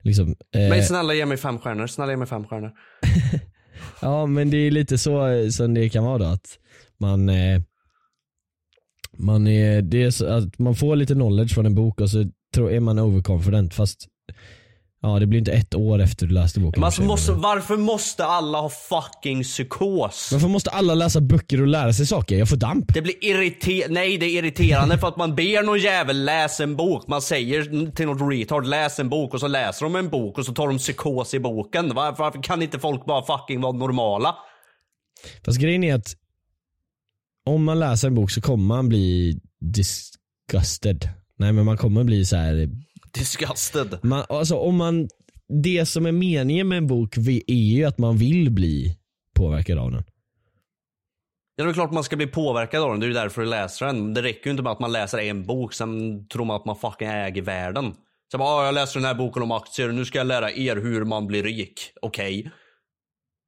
Liksom, 0.00 0.28
eh, 0.54 0.68
Men 0.68 0.82
snälla 0.84 1.14
ge 1.14 1.26
mig 1.26 1.36
fem 1.36 1.58
stjärnor, 1.58 1.86
snälla 1.86 2.12
ge 2.12 2.16
mig 2.16 2.26
fem 2.28 2.44
stjärnor. 2.44 2.70
Ja 4.00 4.26
men 4.26 4.50
det 4.50 4.56
är 4.56 4.70
lite 4.70 4.98
så 4.98 5.26
eh, 5.28 5.48
som 5.48 5.74
det 5.74 5.88
kan 5.88 6.04
vara 6.04 6.18
då 6.18 6.24
att 6.24 6.46
man 6.98 7.28
eh, 7.28 7.60
man, 9.18 9.46
är, 9.46 9.82
det 9.82 10.02
är 10.02 10.10
så 10.10 10.26
att 10.26 10.58
man 10.58 10.74
får 10.74 10.96
lite 10.96 11.14
knowledge 11.14 11.54
från 11.54 11.66
en 11.66 11.74
bok 11.74 12.00
och 12.00 12.10
så 12.10 12.24
tror, 12.54 12.72
är 12.72 12.80
man 12.80 12.98
overconfident 12.98 13.74
fast 13.74 14.08
Ja 15.04 15.18
det 15.18 15.26
blir 15.26 15.38
inte 15.38 15.52
ett 15.52 15.74
år 15.74 16.00
efter 16.00 16.26
du 16.26 16.34
läste 16.34 16.60
boken. 16.60 16.84
Alltså, 16.84 17.02
måste, 17.02 17.32
varför 17.32 17.76
måste 17.76 18.24
alla 18.24 18.60
ha 18.60 18.68
fucking 18.68 19.42
psykos? 19.42 20.28
Varför 20.32 20.48
måste 20.48 20.70
alla 20.70 20.94
läsa 20.94 21.20
böcker 21.20 21.60
och 21.60 21.66
lära 21.66 21.92
sig 21.92 22.06
saker? 22.06 22.38
Jag 22.38 22.48
får 22.48 22.56
damp. 22.56 22.94
Det 22.94 23.02
blir 23.02 23.24
irriterande, 23.24 23.94
nej 23.94 24.18
det 24.18 24.26
är 24.26 24.38
irriterande 24.38 24.98
för 24.98 25.08
att 25.08 25.16
man 25.16 25.34
ber 25.34 25.62
någon 25.62 25.78
jävel 25.78 26.24
läsa 26.24 26.62
en 26.62 26.76
bok. 26.76 27.06
Man 27.06 27.22
säger 27.22 27.90
till 27.90 28.06
något 28.06 28.32
retard 28.32 28.66
läs 28.66 28.98
en 28.98 29.08
bok 29.08 29.34
och 29.34 29.40
så 29.40 29.48
läser 29.48 29.84
de 29.84 29.96
en 29.96 30.08
bok 30.08 30.38
och 30.38 30.46
så 30.46 30.52
tar 30.52 30.66
de 30.66 30.78
psykos 30.78 31.34
i 31.34 31.40
boken. 31.40 31.94
Varför, 31.94 32.22
varför 32.22 32.42
kan 32.42 32.62
inte 32.62 32.78
folk 32.78 33.04
bara 33.04 33.38
fucking 33.38 33.60
vara 33.60 33.72
normala? 33.72 34.34
Fast 35.44 35.58
grejen 35.58 35.84
är 35.84 35.94
att 35.94 36.14
om 37.46 37.64
man 37.64 37.78
läser 37.78 38.08
en 38.08 38.14
bok 38.14 38.30
så 38.30 38.40
kommer 38.40 38.64
man 38.64 38.88
bli 38.88 39.40
disgusted. 39.60 41.08
Nej 41.38 41.52
men 41.52 41.64
man 41.64 41.76
kommer 41.76 42.04
bli 42.04 42.24
så 42.24 42.36
här. 42.36 42.68
Disgusted. 43.14 43.98
Man, 44.02 44.24
alltså 44.28 44.56
om 44.56 44.76
man, 44.76 45.08
det 45.62 45.86
som 45.86 46.06
är 46.06 46.12
meningen 46.12 46.68
med 46.68 46.78
en 46.78 46.86
bok 46.86 47.16
är 47.46 47.54
ju 47.54 47.84
att 47.84 47.98
man 47.98 48.16
vill 48.16 48.50
bli 48.50 48.98
påverkad 49.34 49.78
av 49.78 49.90
den. 49.92 50.04
Ja, 51.56 51.64
det 51.64 51.70
är 51.70 51.74
klart 51.74 51.92
man 51.92 52.04
ska 52.04 52.16
bli 52.16 52.26
påverkad 52.26 52.82
av 52.82 52.90
den. 52.90 53.00
Det 53.00 53.06
är 53.06 53.08
ju 53.08 53.14
därför 53.14 53.42
du 53.42 53.48
läser 53.48 53.86
den. 53.86 54.14
Det 54.14 54.22
räcker 54.22 54.46
ju 54.46 54.50
inte 54.50 54.62
med 54.62 54.72
att 54.72 54.80
man 54.80 54.92
läser 54.92 55.18
en 55.18 55.46
bok, 55.46 55.74
sen 55.74 56.26
tror 56.28 56.44
man 56.44 56.56
att 56.56 56.64
man 56.66 56.76
fucking 56.76 57.08
äger 57.08 57.42
världen. 57.42 57.94
Så 58.32 58.38
bara, 58.38 58.48
"Ah, 58.48 58.64
jag 58.64 58.74
läser 58.74 59.00
den 59.00 59.06
här 59.06 59.14
boken 59.14 59.42
om 59.42 59.50
aktier, 59.52 59.88
nu 59.92 60.04
ska 60.04 60.18
jag 60.18 60.26
lära 60.26 60.52
er 60.52 60.76
hur 60.76 61.04
man 61.04 61.26
blir 61.26 61.42
rik. 61.42 61.92
Okej. 62.02 62.50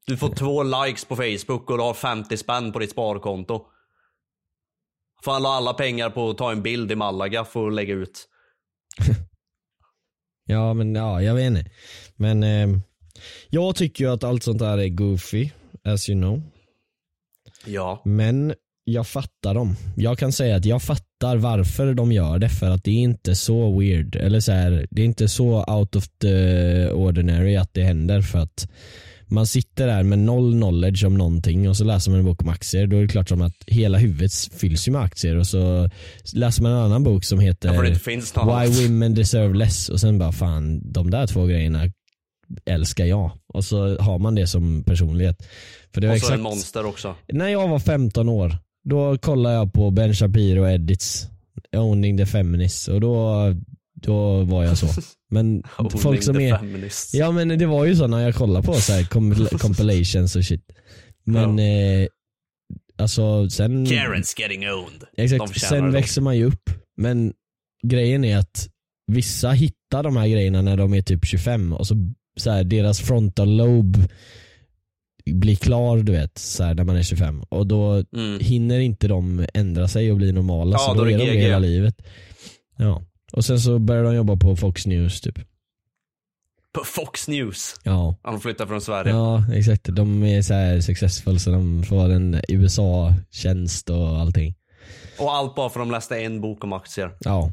Du 0.06 0.16
får 0.16 0.28
två 0.34 0.62
likes 0.62 1.04
på 1.04 1.16
Facebook 1.16 1.70
och 1.70 1.78
du 1.78 1.82
har 1.84 1.94
50 1.94 2.36
spänn 2.36 2.72
på 2.72 2.78
ditt 2.78 2.90
sparkonto. 2.90 3.66
Fan 5.24 5.42
la 5.42 5.48
alla 5.48 5.74
pengar 5.74 6.10
på 6.10 6.30
att 6.30 6.38
ta 6.38 6.52
en 6.52 6.62
bild 6.62 6.92
i 6.92 6.94
Malaga 6.94 7.44
för 7.44 7.68
att 7.68 7.74
lägga 7.74 7.94
ut. 7.94 8.28
Ja 10.46 10.74
men 10.74 10.94
ja, 10.94 11.22
jag 11.22 11.34
vet 11.34 11.46
inte. 11.46 11.70
Men 12.16 12.42
eh, 12.42 12.78
jag 13.50 13.76
tycker 13.76 14.04
ju 14.04 14.10
att 14.10 14.24
allt 14.24 14.42
sånt 14.42 14.58
där 14.58 14.78
är 14.78 14.88
goofy, 14.88 15.50
as 15.84 16.08
you 16.08 16.20
know. 16.20 16.42
Ja. 17.66 18.02
Men 18.04 18.54
jag 18.84 19.06
fattar 19.06 19.54
dem. 19.54 19.76
Jag 19.96 20.18
kan 20.18 20.32
säga 20.32 20.56
att 20.56 20.64
jag 20.64 20.82
fattar 20.82 21.36
varför 21.36 21.94
de 21.94 22.12
gör 22.12 22.38
det 22.38 22.48
för 22.48 22.70
att 22.70 22.84
det 22.84 22.90
är 22.90 23.02
inte 23.02 23.34
så 23.34 23.78
weird. 23.78 24.16
Eller 24.16 24.40
så 24.40 24.52
här, 24.52 24.86
det 24.90 25.02
är 25.02 25.06
inte 25.06 25.28
så 25.28 25.64
out 25.64 25.96
of 25.96 26.08
the 26.08 26.90
ordinary 26.90 27.56
att 27.56 27.74
det 27.74 27.82
händer 27.82 28.22
för 28.22 28.38
att 28.38 28.68
man 29.26 29.46
sitter 29.46 29.86
där 29.86 30.02
med 30.02 30.18
noll 30.18 30.52
knowledge 30.52 31.04
om 31.04 31.14
någonting 31.18 31.68
och 31.68 31.76
så 31.76 31.84
läser 31.84 32.10
man 32.10 32.20
en 32.20 32.26
bok 32.26 32.42
om 32.42 32.48
aktier. 32.48 32.86
Då 32.86 32.96
är 32.96 33.02
det 33.02 33.08
klart 33.08 33.28
som 33.28 33.42
att 33.42 33.54
hela 33.66 33.98
huvudet 33.98 34.32
fylls 34.34 34.88
ju 34.88 34.92
med 34.92 35.02
aktier 35.02 35.36
och 35.36 35.46
så 35.46 35.88
läser 36.34 36.62
man 36.62 36.72
en 36.72 36.78
annan 36.78 37.04
bok 37.04 37.24
som 37.24 37.40
heter 37.40 37.70
Why 38.66 38.88
women 38.88 39.14
deserve 39.14 39.54
less 39.54 39.88
och 39.88 40.00
sen 40.00 40.18
bara 40.18 40.32
fan 40.32 40.92
de 40.92 41.10
där 41.10 41.26
två 41.26 41.46
grejerna 41.46 41.90
älskar 42.66 43.04
jag. 43.04 43.30
Och 43.48 43.64
så 43.64 43.98
har 43.98 44.18
man 44.18 44.34
det 44.34 44.46
som 44.46 44.84
personlighet. 44.84 45.46
För 45.94 46.00
det 46.00 46.06
var 46.06 46.14
Och 46.14 46.20
så 46.20 46.24
exakt 46.26 46.36
en 46.38 46.42
monster 46.42 46.86
också. 46.86 47.14
när 47.32 47.48
jag 47.48 47.68
var 47.68 47.78
15 47.78 48.28
år, 48.28 48.56
då 48.84 49.18
kollade 49.18 49.54
jag 49.54 49.72
på 49.72 49.90
Ben 49.90 50.14
Shapiro 50.14 50.68
edits, 50.68 51.28
Owning 51.76 52.18
the 52.18 52.26
Feminists 52.26 52.88
och 52.88 53.00
då, 53.00 53.36
då 54.02 54.42
var 54.42 54.64
jag 54.64 54.78
så. 54.78 54.86
Men 55.34 55.62
folk 55.78 56.04
Owning 56.06 56.22
som 56.22 56.40
är, 56.40 56.58
feminist. 56.58 57.14
ja 57.14 57.30
men 57.32 57.48
det 57.58 57.66
var 57.66 57.84
ju 57.84 57.96
så 57.96 58.06
när 58.06 58.20
jag 58.20 58.34
kollade 58.34 58.66
på 58.66 58.74
så 58.74 58.92
här 58.92 59.02
compil- 59.02 59.58
compilations 59.58 60.36
och 60.36 60.44
shit. 60.44 60.72
Men 61.24 61.58
eh, 61.58 62.06
alltså 62.98 63.50
sen, 63.50 63.86
Karen's 63.86 64.40
getting 64.40 64.68
owned. 64.70 65.04
Exakt, 65.16 65.60
sen 65.60 65.84
det. 65.84 65.90
växer 65.90 66.20
man 66.22 66.36
ju 66.36 66.44
upp. 66.44 66.70
Men 66.96 67.32
grejen 67.82 68.24
är 68.24 68.38
att 68.38 68.68
vissa 69.12 69.50
hittar 69.50 70.02
de 70.02 70.16
här 70.16 70.28
grejerna 70.28 70.62
när 70.62 70.76
de 70.76 70.94
är 70.94 71.02
typ 71.02 71.24
25 71.26 71.72
och 71.72 71.86
så, 71.86 71.94
så 72.36 72.50
här, 72.50 72.64
deras 72.64 73.00
frontal 73.00 73.56
lobe 73.56 73.98
blir 75.30 75.56
klar 75.56 75.98
du 75.98 76.12
vet, 76.12 76.38
så 76.38 76.64
här, 76.64 76.74
när 76.74 76.84
man 76.84 76.96
är 76.96 77.02
25 77.02 77.42
och 77.42 77.66
då 77.66 78.04
Mm. 78.16 78.38
hinner 78.40 78.78
inte 78.78 79.08
de 79.08 79.46
ändra 79.54 79.88
sig 79.88 80.10
och 80.10 80.16
bli 80.16 80.32
normala 80.32 80.72
Ja, 80.72 80.78
så 80.78 80.94
då 80.94 81.00
då 81.00 81.10
är 81.10 81.14
är 81.14 81.18
det 81.18 81.24
de 81.24 81.30
det 81.30 81.36
GG. 81.36 81.40
hela 81.42 81.58
livet. 81.58 82.02
Ja. 82.78 83.02
Och 83.36 83.44
sen 83.44 83.60
så 83.60 83.78
börjar 83.78 84.04
de 84.04 84.14
jobba 84.14 84.36
på 84.36 84.56
Fox 84.56 84.86
News 84.86 85.20
typ. 85.20 85.38
På 86.72 86.84
Fox 86.84 87.28
News. 87.28 87.80
Ja. 87.82 88.16
Han 88.22 88.40
flyttar 88.40 88.66
från 88.66 88.80
Sverige. 88.80 89.10
Ja 89.10 89.44
exakt, 89.52 89.84
de 89.84 90.22
är 90.22 90.42
så 90.42 90.54
här 90.54 90.80
successful 90.80 91.40
så 91.40 91.50
de 91.50 91.82
får 91.82 92.12
en 92.12 92.40
USA-tjänst 92.48 93.90
och 93.90 94.08
allting. 94.20 94.54
Och 95.18 95.34
allt 95.34 95.54
bara 95.54 95.70
för 95.70 95.80
att 95.80 95.86
de 95.86 95.92
läste 95.92 96.16
en 96.16 96.40
bok 96.40 96.64
om 96.64 96.72
aktier. 96.72 97.10
Ja. 97.20 97.50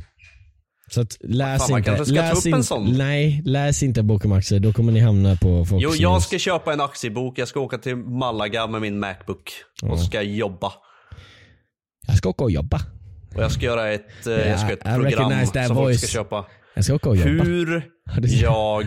Så 0.91 1.01
att 1.01 1.17
läs 1.19 1.67
Fan, 1.67 1.77
inte, 1.77 2.03
läs 2.05 2.45
inte, 2.45 2.79
nej 2.79 3.41
läs 3.45 3.83
inte 3.83 4.03
bok 4.03 4.25
om 4.25 4.31
aktier, 4.31 4.59
då 4.59 4.73
kommer 4.73 4.91
ni 4.91 4.99
hamna 4.99 5.35
på 5.35 5.65
Fox 5.65 5.83
Jo, 5.83 5.89
News. 5.89 5.99
jag 5.99 6.21
ska 6.21 6.39
köpa 6.39 6.73
en 6.73 6.81
aktiebok. 6.81 7.39
Jag 7.39 7.47
ska 7.47 7.59
åka 7.59 7.77
till 7.77 7.95
Malaga 7.95 8.67
med 8.67 8.81
min 8.81 8.99
Macbook. 8.99 9.51
Och 9.83 9.99
så 9.99 10.05
ska 10.05 10.17
jag 10.17 10.25
jobba. 10.25 10.73
jag 12.07 12.17
ska 12.17 12.29
åka 12.29 12.43
och 12.43 12.51
jobba. 12.51 12.81
Och 13.35 13.41
jag 13.43 13.51
ska 13.51 13.65
göra 13.65 13.89
ett, 13.89 14.27
Yeah, 14.27 14.49
jag 14.49 14.59
ska 14.59 14.67
göra 14.69 14.73
ett 14.73 15.11
I 15.11 15.15
program 15.15 15.45
som 15.67 15.75
folk 15.75 15.97
ska 15.97 16.07
köpa. 16.07 16.45
Jag 16.75 16.83
ska 16.85 16.93
åka 16.95 17.09
och 17.09 17.15
jobba. 17.17 17.43
Hur 17.43 17.91
jag 18.41 18.85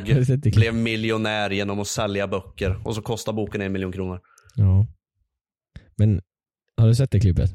blev 0.55 0.75
miljonär 0.75 1.51
genom 1.51 1.81
att 1.81 1.87
sälja 1.87 2.29
böcker. 2.29 2.87
Och 2.87 2.95
så 2.95 3.03
kostar 3.03 3.33
boken 3.33 3.61
en 3.61 3.73
miljon 3.73 3.93
kronor. 3.93 4.21
Ja. 4.55 4.87
Men 5.97 6.21
har 6.77 6.87
du 6.87 6.95
sett 6.95 7.11
det 7.11 7.21
klippet? 7.21 7.55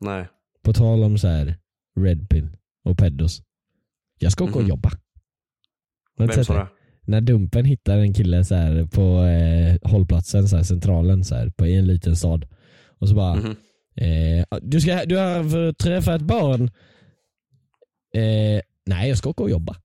Nej. 0.00 0.28
På 0.64 0.72
tal 0.72 1.02
om 1.04 1.18
så 1.18 1.28
här 1.28 1.56
Red 2.00 2.28
Pill 2.28 2.48
och 2.84 2.98
pedos. 2.98 3.42
Jag 4.18 4.32
ska 4.32 4.44
åka 4.44 4.54
och 4.54 4.60
Mhm. 4.60 4.68
jobba. 4.68 4.90
Har 6.18 6.26
Vem 6.26 6.44
sa 6.44 6.54
det? 6.54 6.68
När 7.06 7.20
Dumpen 7.20 7.64
hittar 7.64 7.98
en 7.98 8.14
kille 8.14 8.44
så 8.44 8.54
här 8.54 8.84
på 8.86 9.22
eh, 9.24 9.90
hållplatsen, 9.90 10.48
så 10.48 10.56
här, 10.56 10.62
centralen 10.62 11.24
så 11.24 11.34
här, 11.34 11.50
på, 11.50 11.66
i 11.66 11.76
en 11.76 11.86
liten 11.86 12.16
stad. 12.16 12.46
Och 12.98 13.08
så 13.08 13.14
bara, 13.14 13.34
Mhm. 13.34 13.56
Eh, 13.96 14.58
du, 14.62 14.80
ska, 14.80 15.04
du 15.04 15.16
har 15.16 15.72
träffat 15.72 16.14
ett 16.20 16.26
barn. 16.26 16.70
Eh, 18.14 18.60
nej 18.86 19.08
jag 19.08 19.18
ska 19.18 19.30
åka 19.30 19.42
och 19.42 19.50
jobba. 19.50 19.76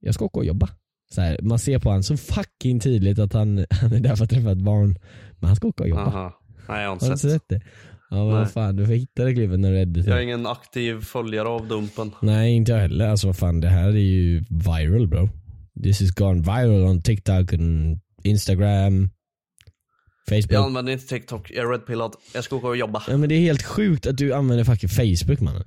Jag 0.00 0.14
ska 0.14 0.24
åka 0.24 0.38
och 0.38 0.44
jobba. 0.44 0.68
Här, 1.16 1.38
man 1.42 1.58
ser 1.58 1.78
på 1.78 1.88
honom 1.88 2.02
så 2.02 2.16
fucking 2.16 2.80
tydligt 2.80 3.18
att 3.18 3.32
han, 3.32 3.58
han 3.70 3.92
är 3.92 4.00
där 4.00 4.16
för 4.16 4.24
att 4.24 4.30
träffa 4.30 4.52
ett 4.52 4.58
barn. 4.62 4.98
Men 5.38 5.46
han 5.48 5.56
ska 5.56 5.68
åka 5.68 5.82
och 5.82 5.88
jobba. 5.88 6.02
Aha. 6.06 6.40
Nej, 6.68 6.80
jag 6.82 6.88
har 6.88 6.92
inte 6.92 7.06
Har 7.06 7.16
sett. 7.16 7.32
sett 7.32 7.48
det? 7.48 7.60
Ja 8.10 8.16
men 8.16 8.26
vad 8.26 8.50
fan, 8.50 8.76
du 8.76 8.86
får 8.86 8.92
hitta 8.94 9.24
det 9.24 9.34
klippet 9.34 9.60
när 9.60 9.86
du. 9.86 10.00
Jag 10.00 10.18
är 10.18 10.22
ingen 10.22 10.46
aktiv 10.46 11.00
följare 11.00 11.48
av 11.48 11.68
Dumpen. 11.68 12.10
Nej 12.22 12.52
inte 12.52 12.72
jag 12.72 12.78
heller. 12.78 13.08
Alltså 13.08 13.26
vad 13.26 13.36
fan 13.36 13.60
det 13.60 13.68
här 13.68 13.88
är 13.88 13.92
ju 13.92 14.44
viral 14.50 15.06
bro. 15.08 15.28
This 15.82 16.00
is 16.00 16.10
gone 16.10 16.40
viral 16.42 16.84
on 16.84 17.02
TikTok 17.02 17.52
and 17.52 18.00
Instagram, 18.22 19.10
Facebook. 20.34 20.52
Jag 20.52 20.64
använder 20.64 20.92
inte 20.92 21.06
TikTok. 21.06 21.50
Jag 21.50 21.64
är 21.64 21.68
redpillad. 21.70 22.14
Jag 22.34 22.44
ska 22.44 22.56
åka 22.56 22.66
och 22.66 22.76
jobba. 22.76 23.02
Ja 23.08 23.16
men 23.16 23.28
det 23.28 23.34
är 23.34 23.40
helt 23.40 23.62
sjukt 23.62 24.06
att 24.06 24.16
du 24.16 24.32
använder 24.34 24.64
fucking 24.64 24.88
Facebook 24.88 25.40
mannen. 25.40 25.64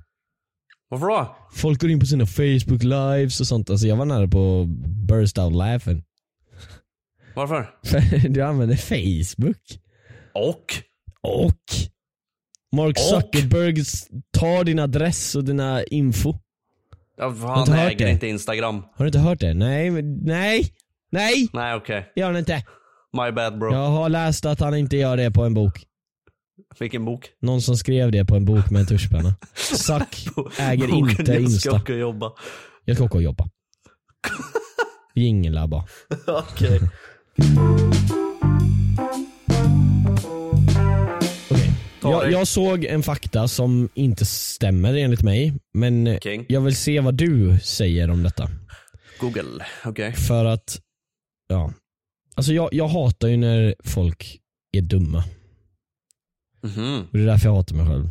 Varför 0.88 1.06
då? 1.06 1.36
Folk 1.54 1.80
går 1.80 1.90
in 1.90 2.00
på 2.00 2.06
sina 2.06 2.26
Facebook 2.26 2.82
lives 2.82 3.40
och 3.40 3.46
sånt. 3.46 3.70
Alltså 3.70 3.86
jag 3.86 3.96
var 3.96 4.04
nära 4.04 4.28
på 4.28 4.60
att 4.62 4.68
burst 5.08 5.38
out 5.38 5.52
laughing. 5.56 6.02
Varför? 7.34 7.70
För 7.84 8.28
du 8.28 8.40
använder 8.42 8.76
Facebook. 8.76 9.80
Och? 10.34 10.74
Och 11.20 11.62
Mark 12.76 12.96
Och? 12.96 13.02
Zuckerberg 13.22 13.80
s- 13.80 14.08
tar 14.30 14.64
din 14.64 14.78
adress 14.78 15.34
och 15.34 15.44
dina 15.44 15.84
info. 15.84 16.34
Ja, 17.16 17.28
han 17.28 17.72
äger 17.78 18.06
det? 18.06 18.10
inte 18.12 18.26
Instagram. 18.26 18.82
Har 18.94 19.04
du 19.04 19.06
inte 19.06 19.18
hört 19.18 19.40
det? 19.40 19.54
Nej, 19.54 19.90
men- 19.90 20.14
nej, 20.24 20.72
nej, 21.10 21.48
Nej 21.52 21.74
okej. 21.74 22.12
gör 22.16 22.26
han 22.26 22.36
inte. 22.36 22.62
My 23.14 23.32
bad 23.32 23.58
bro. 23.58 23.72
Jag 23.72 23.88
har 23.88 24.08
läst 24.08 24.44
att 24.46 24.60
han 24.60 24.76
inte 24.76 24.96
gör 24.96 25.16
det 25.16 25.30
på 25.30 25.42
en 25.44 25.54
bok. 25.54 25.84
Vilken 26.78 27.04
bok? 27.04 27.30
Någon 27.42 27.62
som 27.62 27.76
skrev 27.76 28.12
det 28.12 28.24
på 28.24 28.36
en 28.36 28.44
bok 28.44 28.70
med 28.70 28.80
en 28.80 28.86
tuschpenna. 28.86 29.34
Suck 29.54 30.26
äger 30.58 30.88
Boken 30.88 31.10
inte 31.10 31.22
Jag 31.22 31.26
ska 31.26 31.38
Insta. 31.40 31.72
åka 31.76 31.92
och 31.92 31.98
jobba. 31.98 32.32
Jag 32.84 32.96
ska 32.96 33.04
åka 33.04 33.16
och 33.16 33.22
jobba. 33.22 33.48
Jingla 35.14 35.66
bara. 35.68 35.84
Okej. 36.26 36.80
Jag, 42.02 42.32
jag 42.32 42.46
såg 42.46 42.84
en 42.84 43.02
fakta 43.02 43.48
som 43.48 43.88
inte 43.94 44.24
stämmer 44.26 44.94
enligt 44.94 45.22
mig. 45.22 45.54
Men 45.74 46.18
King. 46.22 46.44
jag 46.48 46.60
vill 46.60 46.76
se 46.76 47.00
vad 47.00 47.14
du 47.14 47.58
säger 47.62 48.10
om 48.10 48.22
detta. 48.22 48.48
Google. 49.20 49.64
Okej. 49.84 50.12
För 50.12 50.44
att, 50.44 50.80
ja. 51.48 51.72
Alltså 52.34 52.52
jag, 52.52 52.74
jag 52.74 52.88
hatar 52.88 53.28
ju 53.28 53.36
när 53.36 53.74
folk 53.84 54.40
är 54.72 54.80
dumma. 54.82 55.24
Mhm. 56.62 57.00
Och 57.00 57.08
det 57.18 57.22
är 57.22 57.26
därför 57.26 57.48
jag 57.48 57.54
hatar 57.56 57.76
mig 57.76 57.86
själv. 57.86 58.08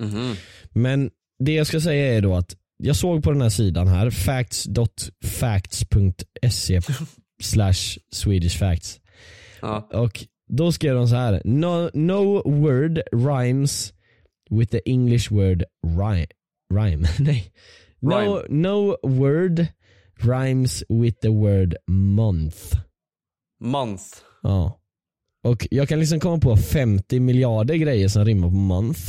Mhm. 0.00 0.34
Men 0.70 1.10
det 1.38 1.54
jag 1.54 1.66
ska 1.66 1.80
säga 1.80 2.14
är 2.14 2.22
då 2.22 2.34
att 2.34 2.56
jag 2.78 2.96
såg 2.96 3.24
på 3.24 3.30
den 3.32 3.42
här 3.42 3.48
sidan 3.48 3.88
här, 3.88 4.10
facts.facts.se 4.10 6.80
slash 7.42 7.98
Swedish 8.12 8.58
facts. 8.58 9.00
Ja. 9.60 9.88
Och 9.92 10.24
då 10.48 10.72
skrev 10.72 10.94
de 10.94 11.08
så 11.08 11.14
här. 11.14 11.42
No, 11.44 11.90
no 11.94 12.50
word 12.50 13.00
rhymes 13.12 13.92
with 14.50 14.70
the 14.70 14.80
English 14.90 15.32
word 15.32 15.64
rhyme. 15.86 16.26
rhyme. 16.74 17.08
Nej. 17.18 17.52
No, 18.00 18.10
Rhyme. 18.10 18.42
no 18.48 18.96
word 19.02 19.66
rhymes 20.20 20.84
with 20.88 21.20
the 21.20 21.28
word 21.28 21.76
month. 21.88 22.76
Month. 23.60 24.04
Ja. 24.42 24.78
Och 25.44 25.66
jag 25.70 25.88
kan 25.88 26.00
liksom 26.00 26.20
komma 26.20 26.38
på 26.38 26.56
50 26.56 27.20
miljarder 27.20 27.74
grejer 27.74 28.08
som 28.08 28.24
rimmar 28.24 28.48
på 28.48 28.54
month. 28.54 29.00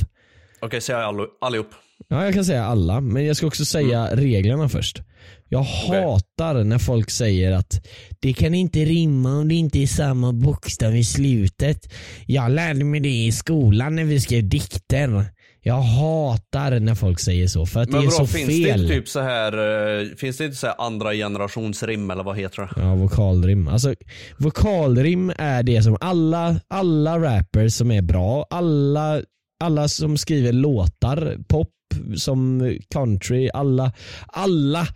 Okej, 0.61 0.79
jag 0.89 0.99
allo- 1.01 1.27
allihop. 1.41 1.67
Ja, 2.07 2.25
jag 2.25 2.33
kan 2.33 2.45
säga 2.45 2.65
alla, 2.65 3.01
men 3.01 3.25
jag 3.25 3.37
ska 3.37 3.47
också 3.47 3.65
säga 3.65 4.15
reglerna 4.15 4.69
först. 4.69 5.01
Jag 5.49 5.59
hatar 5.63 6.63
när 6.63 6.77
folk 6.77 7.09
säger 7.09 7.51
att 7.51 7.85
det 8.19 8.33
kan 8.33 8.53
inte 8.53 8.79
rimma 8.85 9.37
om 9.37 9.47
det 9.47 9.55
inte 9.55 9.79
är 9.79 9.87
samma 9.87 10.33
bokstav 10.33 10.95
i 10.95 11.03
slutet. 11.03 11.93
Jag 12.25 12.51
lärde 12.51 12.83
mig 12.83 12.99
det 12.99 13.25
i 13.25 13.31
skolan 13.31 13.95
när 13.95 14.03
vi 14.03 14.19
skrev 14.19 14.49
dikter. 14.49 15.25
Jag 15.67 15.81
hatar 15.81 16.79
när 16.79 16.95
folk 16.95 17.19
säger 17.19 17.47
så 17.47 17.65
för 17.65 17.79
att 17.79 17.89
Men 17.89 18.01
det 18.01 18.05
är 18.05 18.09
bra, 18.09 18.17
så 18.17 18.27
finns 18.27 18.47
det 18.47 18.63
fel. 18.63 18.81
inte 18.81 18.93
typ 18.93 19.07
så 19.07 19.19
här, 19.19 19.53
eh, 20.01 20.07
finns 20.15 20.37
det 20.37 20.45
inte 20.45 20.57
så 20.57 20.67
här 20.67 20.75
andra 20.77 21.13
generations 21.13 21.83
rim 21.83 22.11
eller 22.11 22.23
vad 22.23 22.37
heter 22.37 22.61
det? 22.61 22.81
Ja, 22.81 22.95
vokalrim. 22.95 23.67
Alltså, 23.67 23.95
vokalrim 24.37 25.33
är 25.37 25.63
det 25.63 25.81
som 25.81 25.97
alla, 26.01 26.59
alla 26.67 27.19
rappers 27.19 27.73
som 27.73 27.91
är 27.91 28.01
bra, 28.01 28.47
alla, 28.49 29.21
alla 29.63 29.87
som 29.87 30.17
skriver 30.17 30.51
låtar, 30.53 31.37
pop 31.47 31.69
som 32.17 32.73
country, 32.93 33.49
alla, 33.53 33.91
alla 34.27 34.87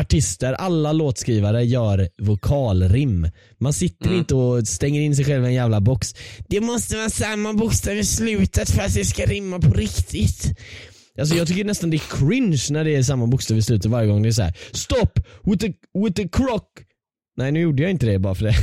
artister, 0.00 0.52
alla 0.52 0.92
låtskrivare 0.92 1.64
gör 1.64 2.08
vokalrim. 2.18 3.30
Man 3.58 3.72
sitter 3.72 4.14
inte 4.14 4.34
och 4.34 4.68
stänger 4.68 5.00
in 5.00 5.16
sig 5.16 5.24
själv 5.24 5.44
i 5.44 5.46
en 5.46 5.54
jävla 5.54 5.80
box. 5.80 6.14
Det 6.48 6.60
måste 6.60 6.96
vara 6.96 7.10
samma 7.10 7.52
bokstav 7.52 7.96
i 7.96 8.04
slutet 8.04 8.70
för 8.70 8.82
att 8.82 8.94
det 8.94 9.04
ska 9.04 9.24
rimma 9.24 9.58
på 9.58 9.70
riktigt. 9.70 10.58
Alltså 11.18 11.34
jag 11.34 11.48
tycker 11.48 11.64
nästan 11.64 11.90
det 11.90 11.96
är 11.96 12.18
cringe 12.18 12.66
när 12.70 12.84
det 12.84 12.96
är 12.96 13.02
samma 13.02 13.26
bokstav 13.26 13.58
i 13.58 13.62
slutet 13.62 13.90
varje 13.90 14.08
gång 14.08 14.22
det 14.22 14.28
är 14.28 14.32
så 14.32 14.42
här. 14.42 14.54
Stop 14.72 15.20
with 15.42 15.66
the, 15.66 15.72
with 16.04 16.16
the 16.16 16.28
croc. 16.28 16.62
Nej 17.36 17.52
nu 17.52 17.60
gjorde 17.60 17.82
jag 17.82 17.90
inte 17.90 18.06
det 18.06 18.18
bara 18.18 18.34
för 18.34 18.44
det. 18.44 18.54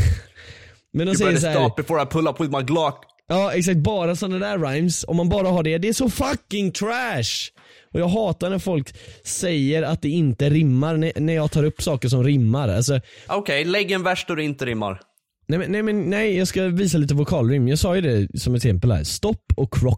Men 0.93 1.05
de 1.05 1.11
You 1.11 1.17
säger 1.17 1.31
better 1.31 1.41
så 1.41 1.59
här, 1.59 1.69
stop 1.69 1.81
before 1.81 2.03
I 2.03 2.05
pull 2.05 2.27
up 2.27 2.41
with 2.41 2.57
my 2.57 2.63
Glock. 2.63 3.05
Ja 3.27 3.53
exakt, 3.53 3.77
bara 3.77 4.15
sådana 4.15 4.39
där 4.39 4.57
rhymes. 4.57 5.05
Om 5.07 5.17
man 5.17 5.29
bara 5.29 5.47
har 5.47 5.63
det, 5.63 5.77
det 5.77 5.87
är 5.87 5.93
så 5.93 6.09
fucking 6.09 6.71
trash. 6.71 7.51
Och 7.93 7.99
jag 7.99 8.07
hatar 8.07 8.49
när 8.49 8.59
folk 8.59 8.95
säger 9.23 9.83
att 9.83 10.01
det 10.01 10.09
inte 10.09 10.49
rimmar 10.49 10.97
när, 10.97 11.11
när 11.15 11.33
jag 11.33 11.51
tar 11.51 11.63
upp 11.63 11.81
saker 11.81 12.09
som 12.09 12.23
rimmar. 12.23 12.69
Alltså, 12.69 12.99
Okej, 13.27 13.65
lägg 13.65 13.91
en 13.91 14.03
vers 14.03 14.25
då 14.27 14.35
det 14.35 14.43
inte 14.43 14.65
rimmar. 14.65 15.01
nej, 15.47 15.59
men, 15.59 15.71
nej 15.71 15.83
men 15.83 16.01
nej, 16.09 16.37
jag 16.37 16.47
ska 16.47 16.63
visa 16.63 16.97
lite 16.97 17.13
vokalrim. 17.13 17.67
Jag 17.67 17.79
sa 17.79 17.95
ju 17.95 18.01
det 18.01 18.39
som 18.39 18.55
ett 18.55 18.59
exempel 18.59 18.91
här. 18.91 19.03
Stopp 19.03 19.43
och 19.57 19.73
croc. 19.73 19.97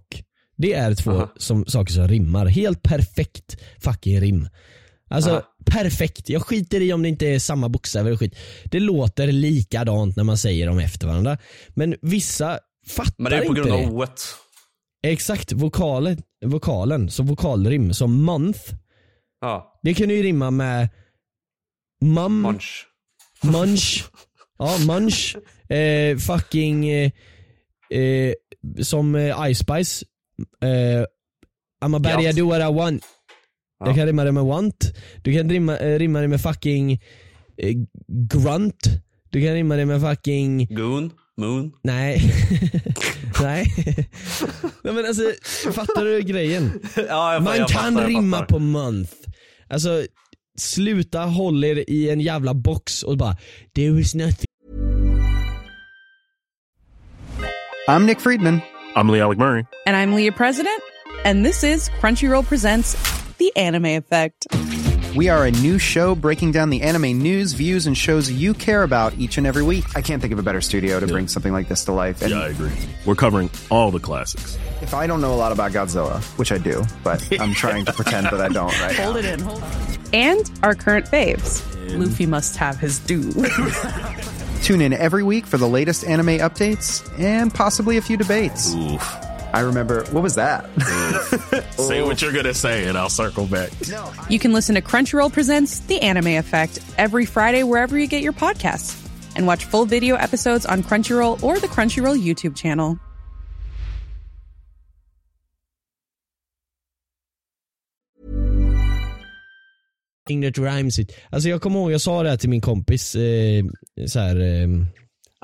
Det 0.57 0.73
är 0.73 0.95
två 0.95 1.11
Aha. 1.11 1.33
som, 1.37 1.65
saker 1.65 1.93
som 1.93 2.07
rimmar. 2.07 2.45
Helt 2.45 2.81
perfekt 2.83 3.57
fucking 3.83 4.21
rim. 4.21 4.49
Alltså 5.09 5.31
Aha. 5.31 5.43
perfekt. 5.65 6.29
Jag 6.29 6.41
skiter 6.41 6.81
i 6.81 6.93
om 6.93 7.01
det 7.03 7.09
inte 7.09 7.27
är 7.27 7.39
samma 7.39 7.69
bokstäver 7.69 8.11
och 8.11 8.19
skit. 8.19 8.35
Det 8.65 8.79
låter 8.79 9.27
likadant 9.31 10.15
när 10.15 10.23
man 10.23 10.37
säger 10.37 10.67
dem 10.67 10.79
efter 10.79 11.07
varandra. 11.07 11.37
Men 11.69 11.95
vissa 12.01 12.59
fattar 12.87 13.13
Men 13.17 13.31
det 13.31 13.37
är 13.37 13.41
på 13.41 13.47
inte 13.47 13.61
grund 13.61 13.81
det. 13.81 13.87
av 13.87 13.93
oet. 13.95 14.21
Exakt, 15.11 15.51
vokalen, 15.53 16.17
vokalen, 16.45 17.09
så 17.09 17.23
vokalrim. 17.23 17.93
Så 17.93 18.07
month, 18.07 18.59
Ja, 19.41 19.79
det 19.83 19.93
kan 19.93 20.09
ju 20.09 20.23
rimma 20.23 20.51
med 20.51 20.87
mum, 22.01 22.41
munch. 22.41 22.85
munch, 23.43 24.03
ja 24.59 24.77
munch, 24.87 25.35
eh, 25.69 26.17
fucking, 26.17 26.89
eh, 26.89 27.11
eh, 27.91 28.33
som 28.83 29.15
eh, 29.15 29.49
Ice 29.51 29.59
Spice, 29.59 30.05
eh, 30.63 31.03
I'm 31.85 31.95
a 31.95 31.99
berry, 31.99 32.21
I 32.21 32.25
Jatt. 32.25 32.35
do 32.37 32.47
what 32.47 32.61
I 32.61 32.73
want. 32.73 33.03
Ja. 33.79 33.85
Jag 33.87 33.95
kan 33.95 34.05
rimma 34.07 34.23
det 34.23 34.31
med 34.31 34.43
want, 34.45 34.93
du 35.23 35.33
kan 35.33 35.49
rimma, 35.49 35.77
eh, 35.77 35.99
rimma 35.99 36.21
det 36.21 36.27
med 36.27 36.41
fucking 36.41 36.91
eh, 37.57 37.75
grunt, 38.33 38.83
du 39.33 39.41
kan 39.41 39.53
rimma 39.53 39.75
det 39.75 39.85
med 39.85 40.01
fucking 40.01 40.67
Goon, 40.67 41.11
moon. 41.37 41.71
Nej. 41.83 42.21
Nej. 43.41 43.73
Nej 44.83 44.93
men 44.93 45.05
alltså, 45.05 45.23
fattar 45.71 46.05
du 46.05 46.21
grejen? 46.21 46.79
Ja, 46.95 47.33
jag, 47.33 47.43
Man 47.43 47.57
jag 47.57 47.69
kan 47.69 47.93
fattar, 47.93 48.01
jag 48.01 48.09
rimma 48.09 48.37
fattar. 48.37 48.53
på 48.53 48.59
month. 48.59 49.13
Alltså, 49.69 50.05
sluta 50.59 51.19
hålla 51.19 51.67
er 51.67 51.89
i 51.89 52.09
en 52.09 52.21
jävla 52.21 52.53
box 52.53 53.03
och 53.03 53.17
bara 53.17 53.37
there 53.75 53.99
is 54.01 54.15
nothing 54.15 54.45
I'm 57.87 58.05
Nick 58.05 58.19
Friedman. 58.19 58.61
I'm 58.95 59.11
Lee 59.11 59.21
Alec 59.21 59.37
Murray. 59.37 59.63
And 59.85 59.95
I'm 59.95 60.15
Leah 60.15 60.33
President, 60.35 60.81
and 61.25 61.45
this 61.45 61.63
is 61.63 61.89
Crunchyroll 62.01 62.43
Presents 62.43 62.95
The 63.37 63.51
Anime 63.55 63.85
Effect. 63.97 64.47
We 65.15 65.29
are 65.29 65.45
a 65.45 65.51
new 65.51 65.79
show 65.79 66.13
breaking 66.13 66.51
down 66.51 66.69
the 66.71 66.81
anime 66.81 67.17
news, 67.19 67.53
views, 67.53 67.87
and 67.87 67.97
shows 67.97 68.29
you 68.29 68.53
care 68.53 68.83
about 68.83 69.13
each 69.17 69.37
and 69.37 69.47
every 69.47 69.63
week. 69.63 69.85
I 69.95 70.01
can't 70.01 70.21
think 70.21 70.33
of 70.33 70.39
a 70.39 70.43
better 70.43 70.59
studio 70.59 70.99
to 70.99 71.07
bring 71.07 71.29
something 71.29 71.53
like 71.53 71.69
this 71.69 71.85
to 71.85 71.93
life. 71.93 72.21
And 72.21 72.31
Yeah, 72.31 72.39
I 72.41 72.47
agree. 72.49 72.71
We're 73.05 73.15
covering 73.15 73.49
all 73.71 73.91
the 73.91 73.99
classics. 73.99 74.57
if 74.81 74.93
I 74.93 75.07
don't 75.07 75.21
know 75.21 75.33
a 75.33 75.35
lot 75.37 75.53
about 75.53 75.71
Godzilla, 75.71 76.21
which 76.37 76.51
I 76.51 76.57
do, 76.57 76.83
but 77.03 77.25
I'm 77.39 77.53
trying 77.53 77.85
to 77.85 77.93
pretend 77.93 78.25
that 78.27 78.41
I 78.41 78.49
don't 78.49 78.77
right 78.81 78.95
Hold 78.97 79.13
now. 79.15 79.19
it 79.19 79.25
in, 79.25 79.39
hold 79.39 79.63
it. 79.63 79.99
And 80.11 80.51
our 80.63 80.75
current 80.75 81.05
faves. 81.05 81.63
Luffy 81.97 82.25
must 82.25 82.57
have 82.57 82.77
his 82.77 82.99
due. 82.99 83.31
Tune 84.63 84.81
in 84.81 84.91
every 84.91 85.23
week 85.23 85.45
for 85.45 85.57
the 85.57 85.67
latest 85.67 86.03
anime 86.03 86.39
updates 86.39 87.07
and 87.19 87.53
possibly 87.53 87.95
a 87.95 88.01
few 88.01 88.17
debates. 88.17 88.73
Oof. 88.75 89.24
I 89.55 89.61
remember, 89.61 90.03
what 90.11 90.21
was 90.21 90.35
that? 90.35 90.65
Say 91.77 92.01
what 92.03 92.21
you're 92.21 92.33
gonna 92.33 92.53
say, 92.53 92.87
and 92.89 92.97
I'll 92.97 93.09
circle 93.09 93.45
back. 93.45 93.71
You 94.27 94.37
can 94.37 94.51
listen 94.51 94.75
to 94.75 94.81
Crunchyroll 94.81 95.31
Presents 95.31 95.79
The 95.79 96.01
Anime 96.01 96.35
Effect 96.37 96.79
every 96.97 97.25
Friday 97.25 97.63
wherever 97.63 97.97
you 97.97 98.07
get 98.07 98.21
your 98.21 98.33
podcasts. 98.33 99.01
And 99.37 99.47
watch 99.47 99.63
full 99.63 99.85
video 99.85 100.15
episodes 100.17 100.65
on 100.65 100.83
Crunchyroll 100.83 101.41
or 101.41 101.57
the 101.57 101.67
Crunchyroll 101.67 102.21
YouTube 102.21 102.57
channel. 102.57 102.99
that 110.27 110.57
rhymes 110.57 110.99
it. 110.99 111.11
Alltså 111.29 111.49
jag 111.49 111.61
kommer 111.61 111.79
ihåg, 111.79 111.91
jag 111.91 112.01
sa 112.01 112.23
det 112.23 112.29
här 112.29 112.37
till 112.37 112.49
min 112.49 112.61
kompis, 112.61 113.15
eh, 113.15 113.63
så 114.07 114.19
här, 114.19 114.35
eh, 114.35 114.67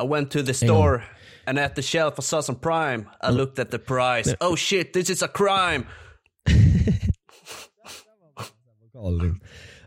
I 0.04 0.08
went 0.08 0.32
to 0.32 0.44
the 0.44 0.54
store 0.54 1.04
and 1.46 1.60
at 1.60 1.76
the 1.76 1.82
shelf 1.82 2.14
I 2.20 2.22
saw 2.22 2.42
some 2.42 2.60
prime. 2.60 3.06
I 3.30 3.32
looked 3.32 3.60
at 3.60 3.72
the 3.72 3.78
price. 3.80 4.36
Oh 4.40 4.56
shit, 4.56 4.94
this 4.94 5.10
is 5.10 5.24
a 5.24 5.28
crime. 5.28 5.84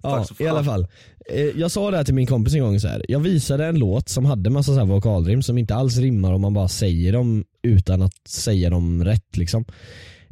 Ja, 0.03 0.27
i 0.39 0.47
alla 0.47 0.65
fall. 0.65 0.87
Eh, 1.31 1.41
Jag 1.45 1.71
sa 1.71 1.91
det 1.91 1.97
här 1.97 2.05
till 2.05 2.15
min 2.15 2.27
kompis 2.27 2.55
en 2.55 2.61
gång 2.61 2.81
så 2.81 2.89
här. 2.89 3.05
Jag 3.09 3.21
visade 3.21 3.67
en 3.67 3.79
låt 3.79 4.09
som 4.09 4.25
hade 4.25 4.51
massa 4.51 4.73
så 4.73 4.79
här 4.79 4.87
vokalrim 4.87 5.43
som 5.43 5.59
inte 5.59 5.75
alls 5.75 5.97
rimmar 5.97 6.33
om 6.33 6.41
man 6.41 6.55
bara 6.55 6.69
säger 6.69 7.13
dem 7.13 7.45
utan 7.63 8.03
att 8.03 8.29
säga 8.29 8.71
dem 8.71 9.05
rätt 9.05 9.37
liksom. 9.37 9.65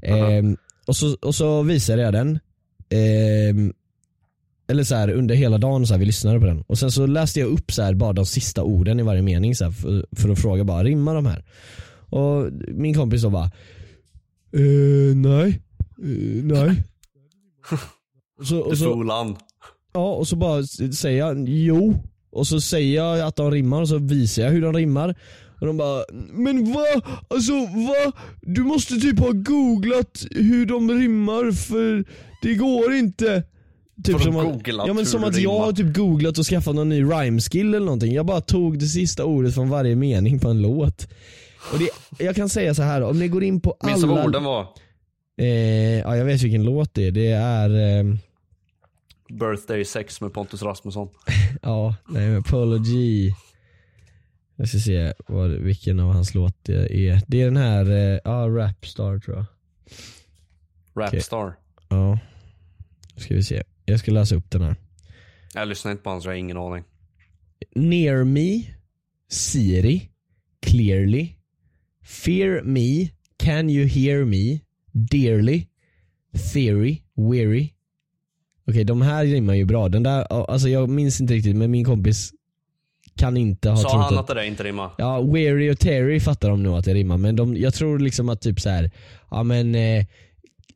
Ehm, 0.02 0.56
och, 0.86 0.96
så, 0.96 1.16
och 1.22 1.34
så 1.34 1.62
visade 1.62 2.02
jag 2.02 2.12
den. 2.12 2.38
Ehm, 2.90 3.72
eller 4.68 4.84
så 4.84 4.94
här 4.94 5.10
under 5.10 5.34
hela 5.34 5.58
dagen 5.58 5.86
så 5.86 5.94
här, 5.94 5.98
vi 5.98 6.06
lyssnade 6.06 6.40
på 6.40 6.46
den. 6.46 6.60
Och 6.60 6.78
sen 6.78 6.90
så 6.90 7.06
läste 7.06 7.40
jag 7.40 7.48
upp 7.48 7.72
så 7.72 7.82
här, 7.82 7.94
bara 7.94 8.12
de 8.12 8.26
sista 8.26 8.62
orden 8.62 9.00
i 9.00 9.02
varje 9.02 9.22
mening 9.22 9.54
så 9.54 9.64
här, 9.64 9.72
för, 9.72 10.06
för 10.16 10.28
att 10.28 10.38
fråga 10.38 10.64
bara, 10.64 10.84
rimmar 10.84 11.14
de 11.14 11.26
här? 11.26 11.44
Och 12.08 12.52
min 12.68 12.94
kompis 12.94 13.22
då 13.22 13.30
bara, 13.30 13.50
eh, 14.52 15.16
nej, 15.16 15.60
eh, 16.02 16.44
nej. 16.44 16.84
Och 18.38 18.46
så, 18.46 18.58
och 18.58 18.78
så, 18.78 18.84
folan. 18.84 19.36
Ja, 19.94 20.12
och 20.14 20.28
så 20.28 20.36
bara 20.36 20.62
säger 20.92 21.18
jag 21.18 21.48
jo. 21.48 22.02
Och 22.30 22.46
så 22.46 22.60
säger 22.60 22.96
jag 22.96 23.20
att 23.20 23.36
de 23.36 23.50
rimmar 23.50 23.80
och 23.80 23.88
så 23.88 23.98
visar 23.98 24.42
jag 24.42 24.50
hur 24.50 24.62
de 24.62 24.72
rimmar. 24.72 25.14
Och 25.60 25.66
de 25.66 25.76
bara, 25.76 26.04
men 26.32 26.72
va? 26.72 26.84
Alltså 27.28 27.52
va? 27.52 28.12
Du 28.40 28.62
måste 28.62 28.94
typ 28.94 29.18
ha 29.18 29.30
googlat 29.32 30.24
hur 30.30 30.66
de 30.66 30.90
rimmar 30.90 31.52
för 31.52 32.04
det 32.42 32.54
går 32.54 32.94
inte. 32.94 33.42
Typ 34.04 34.20
som 34.20 34.36
att, 34.36 34.66
ja, 34.66 34.92
men 34.92 35.06
som 35.06 35.24
att 35.24 35.38
jag 35.38 35.58
har 35.58 35.72
typ 35.72 35.96
googlat 35.96 36.38
och 36.38 36.44
skaffat 36.44 36.74
någon 36.74 36.88
ny 36.88 37.02
rhyme 37.02 37.40
skill 37.40 37.74
eller 37.74 37.86
någonting. 37.86 38.12
Jag 38.12 38.26
bara 38.26 38.40
tog 38.40 38.78
det 38.78 38.86
sista 38.86 39.24
ordet 39.24 39.54
från 39.54 39.68
varje 39.70 39.96
mening 39.96 40.38
på 40.38 40.48
en 40.48 40.62
låt. 40.62 41.08
Och 41.72 41.78
det, 41.78 41.88
jag 42.24 42.36
kan 42.36 42.48
säga 42.48 42.74
så 42.74 42.82
här 42.82 43.02
om 43.02 43.18
ni 43.18 43.28
går 43.28 43.42
in 43.42 43.60
på 43.60 43.76
Minns 43.84 44.00
du 44.02 44.06
alla... 44.06 44.16
vad 44.16 44.26
orden 44.26 44.44
var? 44.44 44.66
Eh, 45.36 45.46
ja, 45.98 46.16
jag 46.16 46.24
vet 46.24 46.42
vilken 46.42 46.64
låt 46.64 46.94
det 46.94 47.06
är. 47.06 47.10
Det 47.10 47.30
är... 47.30 47.98
Eh, 47.98 48.14
Birthday 49.28 49.84
sex 49.84 50.20
med 50.20 50.32
Pontus 50.32 50.62
Rasmusson. 50.62 51.08
Ja, 51.62 51.94
nej 52.08 52.28
men 52.28 52.42
Polo 52.42 52.78
G. 52.78 53.34
Jag 54.56 54.68
ska 54.68 54.78
se 54.78 55.12
vad, 55.26 55.50
vilken 55.50 56.00
av 56.00 56.12
hans 56.12 56.34
låt 56.34 56.56
det 56.62 57.08
är. 57.08 57.20
Det 57.26 57.40
är 57.40 57.44
den 57.44 57.56
här, 57.56 57.90
eh, 57.90 58.18
ja 58.24 58.48
Rapstar 58.48 59.18
tror 59.18 59.36
jag. 59.36 59.44
Rapstar. 61.04 61.56
Ja. 61.88 62.18
Nu 63.14 63.22
ska 63.22 63.34
vi 63.34 63.42
se. 63.42 63.62
Jag 63.84 63.98
ska 63.98 64.10
läsa 64.10 64.34
upp 64.34 64.50
den 64.50 64.62
här. 64.62 64.76
Jag 65.54 65.68
lyssnar 65.68 65.92
inte 65.92 66.02
på 66.02 66.20
så 66.20 66.28
jag 66.28 66.32
har 66.32 66.38
ingen 66.38 66.56
aning. 66.56 66.84
Near 67.74 68.24
me, 68.24 68.62
Siri, 69.28 70.10
clearly. 70.66 71.28
Fear 72.02 72.62
me, 72.62 73.10
can 73.36 73.70
you 73.70 73.86
hear 73.86 74.24
me, 74.24 74.60
dearly. 74.92 75.66
Theory, 76.52 77.02
weary. 77.16 77.70
okej 78.68 78.84
de 78.84 79.02
här 79.02 79.24
rimmar 79.24 79.54
ju 79.54 79.64
bra. 79.64 79.88
Den 79.88 80.02
där, 80.02 80.50
alltså 80.50 80.68
jag 80.68 80.88
minns 80.88 81.20
inte 81.20 81.34
riktigt 81.34 81.56
men 81.56 81.70
min 81.70 81.84
kompis 81.84 82.32
kan 83.16 83.36
inte 83.36 83.70
ha 83.70 83.76
Sa 83.76 83.90
trott 83.90 84.02
han 84.02 84.14
att 84.14 84.20
att 84.20 84.26
det 84.26 84.34
där 84.34 84.42
inte 84.42 84.64
rimmar? 84.64 84.90
Ja, 84.98 85.22
Weary 85.22 85.70
och 85.70 85.78
Terry 85.78 86.20
fattar 86.20 86.50
de 86.50 86.62
nog 86.62 86.74
att 86.76 86.84
det 86.84 86.94
rimmar 86.94 87.16
men 87.16 87.36
de, 87.36 87.56
jag 87.56 87.74
tror 87.74 87.98
liksom 87.98 88.28
att 88.28 88.40
typ 88.40 88.60
så 88.60 88.68
här, 88.68 88.90
ja 89.30 89.42
men 89.42 89.74
eh, 89.74 90.06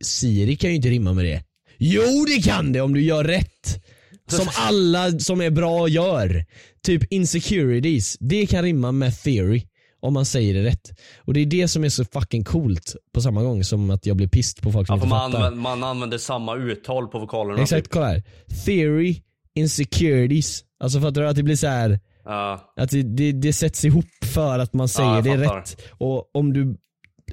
Siri 0.00 0.56
kan 0.56 0.70
ju 0.70 0.76
inte 0.76 0.88
rimma 0.88 1.12
med 1.12 1.24
det. 1.24 1.42
Jo 1.78 2.24
det 2.28 2.42
kan 2.44 2.72
det 2.72 2.80
om 2.80 2.94
du 2.94 3.02
gör 3.02 3.24
rätt! 3.24 3.82
Som 4.28 4.48
alla 4.56 5.18
som 5.18 5.40
är 5.40 5.50
bra 5.50 5.88
gör. 5.88 6.44
Typ 6.82 7.12
insecurities, 7.12 8.16
det 8.20 8.46
kan 8.46 8.62
rimma 8.62 8.92
med 8.92 9.22
theory. 9.22 9.62
Om 10.00 10.14
man 10.14 10.24
säger 10.24 10.54
det 10.54 10.64
rätt. 10.64 10.92
Och 11.18 11.34
det 11.34 11.40
är 11.40 11.46
det 11.46 11.68
som 11.68 11.84
är 11.84 11.88
så 11.88 12.04
fucking 12.04 12.44
coolt 12.44 12.96
på 13.14 13.20
samma 13.20 13.42
gång 13.42 13.64
som 13.64 13.90
att 13.90 14.06
jag 14.06 14.16
blir 14.16 14.28
pissed 14.28 14.62
på 14.62 14.72
folk 14.72 14.86
som 14.86 14.92
Ja, 14.94 14.96
inte 14.96 15.08
man, 15.08 15.32
fattar. 15.32 15.44
använder, 15.46 15.62
man 15.62 15.84
använder 15.84 16.18
samma 16.18 16.56
uttal 16.56 17.08
på 17.08 17.18
vokalerna. 17.18 17.62
Exakt, 17.62 17.84
typ. 17.84 17.92
kolla 17.92 18.06
här. 18.06 18.22
Theory, 18.64 19.16
insecurities. 19.54 20.64
Alltså 20.80 21.00
fattar 21.00 21.20
du 21.22 21.28
att 21.28 21.36
det 21.36 21.42
blir 21.42 21.56
så 21.56 21.66
här 21.66 22.00
Ja. 22.24 22.72
att 22.76 22.90
det, 22.90 23.02
det, 23.02 23.32
det 23.32 23.52
sätts 23.52 23.84
ihop 23.84 24.04
för 24.24 24.58
att 24.58 24.72
man 24.74 24.88
säger 24.88 25.14
jag 25.14 25.24
det 25.24 25.36
rätt. 25.36 25.76
Och 25.90 26.30
om 26.36 26.52
du, 26.52 26.76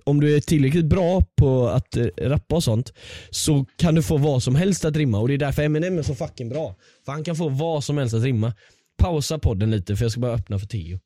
om 0.03 0.19
du 0.21 0.35
är 0.35 0.39
tillräckligt 0.39 0.85
bra 0.85 1.23
på 1.35 1.67
att 1.67 1.97
eh, 1.97 2.05
rappa 2.21 2.55
och 2.55 2.63
sånt 2.63 2.93
så 3.29 3.65
kan 3.77 3.95
du 3.95 4.03
få 4.03 4.17
vad 4.17 4.43
som 4.43 4.55
helst 4.55 4.85
att 4.85 4.95
rimma 4.95 5.19
och 5.19 5.27
det 5.27 5.33
är 5.33 5.37
därför 5.37 5.63
Eminem 5.63 5.97
är 5.97 6.03
så 6.03 6.15
fucking 6.15 6.49
bra. 6.49 6.75
För 7.05 7.11
han 7.11 7.23
kan 7.23 7.35
få 7.35 7.49
vad 7.49 7.83
som 7.83 7.97
helst 7.97 8.15
att 8.15 8.23
rimma. 8.23 8.53
Pausa 8.97 9.39
podden 9.39 9.71
lite 9.71 9.95
för 9.95 10.05
jag 10.05 10.11
ska 10.11 10.21
bara 10.21 10.33
öppna 10.33 10.59
för 10.59 10.67
Theo. 10.67 10.99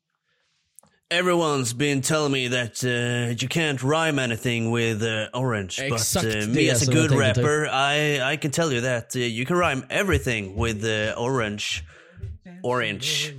Everyone's 1.10 1.74
been 1.76 2.02
telling 2.02 2.32
me 2.32 2.48
that 2.50 2.84
uh, 2.84 3.30
you 3.30 3.48
can't 3.48 3.82
rhyme 3.82 4.18
anything 4.18 4.74
with 4.74 5.02
uh, 5.02 5.26
orange. 5.32 5.80
Exakt 5.80 6.24
but 6.24 6.34
uh, 6.34 6.48
me 6.48 6.70
as 6.70 6.88
a 6.88 6.92
jag 6.92 6.94
good 6.94 7.12
upp. 7.12 7.18
rapper, 7.18 7.66
I, 7.66 8.32
I 8.32 8.36
can 8.36 8.50
tell 8.50 8.72
you 8.72 8.82
that 8.82 9.16
uh, 9.16 9.20
you 9.20 9.46
can 9.46 9.56
rhyme 9.56 9.82
everything 9.88 10.54
with 10.54 10.84
uh, 10.84 11.14
orange. 11.16 11.82
Orange. 12.62 13.32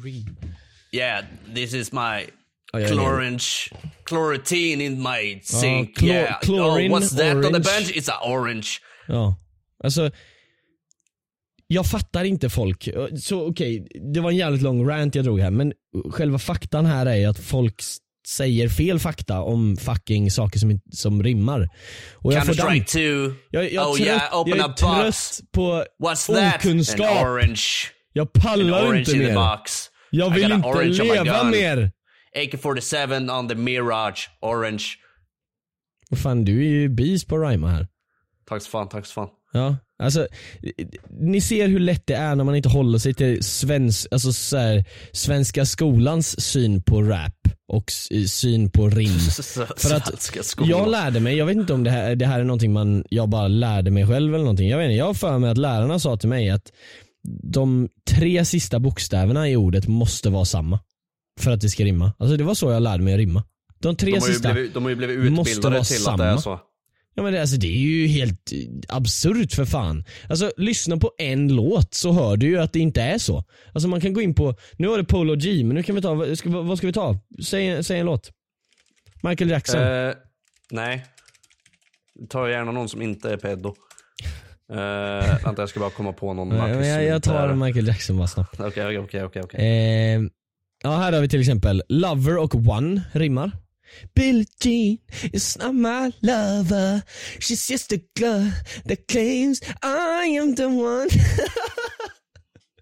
Yeah, 0.92 1.22
this 1.54 1.74
is 1.74 1.92
my 1.94 2.26
jag 2.74 2.82
är 2.82 2.88
chlorange. 2.88 3.70
Chlorotin 4.10 4.82
in 4.82 5.02
my 5.02 5.40
sink. 5.44 5.98
chlor- 6.00 6.08
yeah. 6.08 6.40
chlorine, 6.42 6.92
oh, 6.94 7.00
what's 7.00 7.18
that 7.18 7.36
on 7.36 7.42
the 7.42 7.48
orange. 7.50 7.66
bench? 7.66 7.92
It's 7.96 8.10
a 8.12 8.30
orange. 8.32 8.68
Ja, 9.08 9.36
alltså 9.84 10.12
jag 11.68 11.86
fattar 11.86 12.24
inte 12.24 12.50
folk. 12.50 12.90
Så 13.22 13.48
okej, 13.50 13.88
det 14.14 14.20
var 14.20 14.30
en 14.32 14.38
jävligt 14.38 14.62
lång 14.62 14.90
rant 14.90 15.16
jag 15.16 15.26
drog 15.26 15.40
här 15.40 15.52
men 15.52 15.74
själva 16.12 16.40
faktan 16.40 16.86
här 16.86 17.06
är 17.06 17.28
att 17.28 17.40
folk 17.40 17.82
säger 18.28 18.70
fel 18.70 19.00
fakta 19.00 19.42
om 19.42 19.78
fucking 19.78 20.32
saker 20.32 20.60
som, 20.60 20.80
som 20.92 21.24
rimmar. 21.24 21.70
Och 22.16 22.34
jag 22.34 22.46
Counter 22.46 22.64
får 22.64 22.70
damp. 22.70 22.88
2. 22.88 23.00
Jag, 23.50 23.74
jag, 23.74 23.90
oh 23.90 23.96
trött, 23.96 24.08
yeah, 24.08 24.40
open 24.42 24.58
jag 24.58 24.70
är 24.70 24.74
trött 24.74 25.40
på 25.52 25.86
What's 26.04 26.34
that? 26.36 26.56
okunskap. 26.66 27.06
An 27.18 27.28
orange. 27.28 27.62
Jag 28.14 28.28
An 28.36 28.42
pallar 28.42 28.84
orange 28.88 29.00
inte 29.00 29.12
in 29.12 29.18
the 29.20 29.28
mer. 29.28 29.36
box. 29.58 29.90
Jag 30.12 30.30
vill 30.30 30.46
an 30.46 30.52
inte 30.52 30.68
orange 30.68 31.04
leva 31.04 31.44
mer. 31.44 31.92
AK-47 32.40 33.40
on 33.40 33.50
the 33.50 33.56
Mirage. 33.56 34.30
Orange. 34.42 34.84
Fan 36.24 36.46
du 36.46 36.66
är 36.66 36.70
ju 36.70 36.90
bis 36.90 37.26
på 37.26 37.36
att 37.36 37.52
rhyma 37.52 37.68
här. 37.68 37.88
Tack 38.50 38.62
så 38.62 38.70
fan, 38.70 38.90
tack 38.90 39.06
så 39.06 39.14
fan. 39.14 39.30
Ja, 39.54 39.78
alltså 40.00 40.28
ni 41.10 41.42
ser 41.42 41.68
hur 41.68 41.80
lätt 41.80 42.08
det 42.08 42.14
är 42.14 42.36
när 42.36 42.44
man 42.44 42.56
inte 42.56 42.70
håller 42.70 43.00
sig 43.00 43.14
till 43.14 43.44
svensk, 43.44 44.08
alltså 44.12 44.34
så 44.34 44.58
här, 44.58 44.86
svenska 45.12 45.66
skolans 45.66 46.42
syn 46.42 46.82
på 46.84 47.02
rap 47.02 47.34
och 47.68 47.92
syn 48.28 48.72
på 48.72 48.90
rim. 48.90 49.20
För 49.78 49.96
att 49.96 50.32
jag 50.60 50.90
lärde 50.90 51.20
mig, 51.20 51.38
jag 51.38 51.46
vet 51.46 51.56
inte 51.56 51.74
om 51.74 51.84
det 51.84 51.92
här, 51.92 52.16
det 52.16 52.26
här 52.26 52.40
är 52.40 52.44
någonting 52.44 52.74
man, 52.74 53.04
jag 53.10 53.30
bara 53.30 53.48
lärde 53.48 53.92
mig 53.92 54.08
själv 54.08 54.34
eller 54.34 54.44
någonting. 54.44 54.70
Jag 54.70 54.78
vet 54.78 54.86
inte, 54.86 54.96
jag 54.96 55.06
har 55.06 55.14
för 55.14 55.38
mig 55.38 55.52
att 55.52 55.58
lärarna 55.58 56.00
sa 56.00 56.18
till 56.18 56.30
mig 56.30 56.50
att 56.50 56.72
de 57.44 57.90
tre 58.10 58.46
sista 58.46 58.80
bokstäverna 58.80 59.50
i 59.50 59.56
ordet 59.56 59.88
måste 59.88 60.30
vara 60.30 60.46
samma. 60.46 60.80
För 61.40 61.52
att 61.52 61.62
det 61.62 61.70
ska 61.70 61.84
rimma. 61.84 62.14
Alltså 62.20 62.38
det 62.38 62.44
var 62.44 62.54
så 62.54 62.72
jag 62.72 62.82
lärde 62.82 63.04
mig 63.04 63.14
att 63.14 63.18
rimma. 63.18 63.44
De 63.80 63.96
tre 63.96 64.12
de, 64.12 64.20
har 64.20 64.28
sista. 64.28 64.54
blivit, 64.54 64.74
de 64.74 64.84
har 64.84 64.90
ju 64.90 64.96
blivit 64.96 65.18
utbildade 65.18 65.84
till 65.84 66.08
att 66.08 66.18
det 66.18 66.24
är 66.24 66.38
samma. 66.38 66.42
så. 66.42 66.60
Ja 67.16 67.24
men 67.24 67.34
det, 67.34 67.42
alltså, 67.42 67.58
det 67.58 67.68
är 67.68 67.78
ju 67.78 68.08
helt 68.08 68.52
eh, 68.52 68.58
absurt 68.96 69.54
för 69.54 69.66
fan. 69.66 70.04
Alltså 70.30 70.52
lyssna 70.58 70.98
på 70.98 71.12
en 71.18 71.56
låt 71.56 71.94
så 71.94 72.12
hör 72.12 72.38
du 72.38 72.48
ju 72.48 72.60
att 72.60 72.74
det 72.74 72.80
inte 72.80 73.02
är 73.02 73.18
så. 73.18 73.44
Alltså 73.74 73.88
man 73.88 74.02
kan 74.02 74.14
gå 74.14 74.22
in 74.22 74.36
på, 74.36 74.56
nu 74.78 74.88
var 74.88 74.98
det 74.98 75.04
Polo 75.04 75.36
G, 75.36 75.64
men 75.64 75.76
nu 75.76 75.84
kan 75.84 75.96
vi 75.96 76.02
ta, 76.02 76.14
vad 76.14 76.38
ska, 76.38 76.50
vad 76.50 76.78
ska 76.78 76.88
vi 76.88 76.94
ta? 76.94 77.20
Säg, 77.44 77.84
säg 77.84 78.00
en 78.00 78.06
låt. 78.06 78.32
Michael 79.24 79.50
Jackson. 79.50 79.82
Eh, 79.82 80.14
nej. 80.72 81.06
Ta 82.30 82.50
gärna 82.50 82.72
någon 82.72 82.90
som 82.90 83.02
inte 83.02 83.32
är 83.32 83.38
pedo. 83.38 83.76
Uh, 84.72 84.76
vänta 85.46 85.62
jag 85.62 85.70
ska 85.70 85.80
bara 85.80 85.90
komma 85.90 86.14
på 86.14 86.34
någon 86.34 86.50
Nej, 86.50 86.88
jag, 86.88 87.04
jag 87.04 87.24
tar 87.24 87.54
Michael 87.54 87.88
Jackson 87.88 88.18
bara 88.18 88.28
snabbt. 88.28 88.60
Okej, 88.60 89.00
okej, 89.00 89.24
okej. 89.24 90.16
Eh, 90.16 90.22
ja 90.84 90.98
här 90.98 91.14
har 91.14 91.22
vi 91.22 91.30
till 91.30 91.40
exempel 91.40 91.84
Lover 91.90 92.38
och 92.38 92.56
One 92.56 93.02
rimmar. 93.14 93.52
Billie 94.16 94.46
Jean 94.64 94.98
is 95.34 95.58
not 95.58 95.76
my 95.76 96.12
lover 96.22 97.02
She's 97.40 97.72
just 97.72 97.92
a 97.92 97.98
girl 98.20 98.52
that 98.88 99.08
claims 99.08 99.62
I 99.84 100.38
am 100.38 100.56
the 100.56 100.66
one 100.66 101.10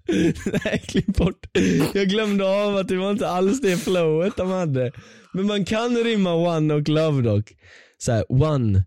Nej, 0.64 0.84
klipp 0.88 1.06
bort. 1.06 1.46
Jag 1.94 2.10
glömde 2.10 2.46
av 2.46 2.78
att 2.78 2.88
det 2.88 2.98
var 2.98 3.12
inte 3.12 3.30
alls 3.30 3.62
det 3.62 3.78
flowet 3.78 4.38
de 4.38 4.50
hade. 4.50 4.92
Men 5.34 5.46
man 5.46 5.66
kan 5.66 5.98
rimma 5.98 6.34
one 6.34 6.74
och 6.74 6.90
love 6.90 7.22
dock. 7.22 7.54
Såhär, 7.98 8.26
one. 8.30 8.84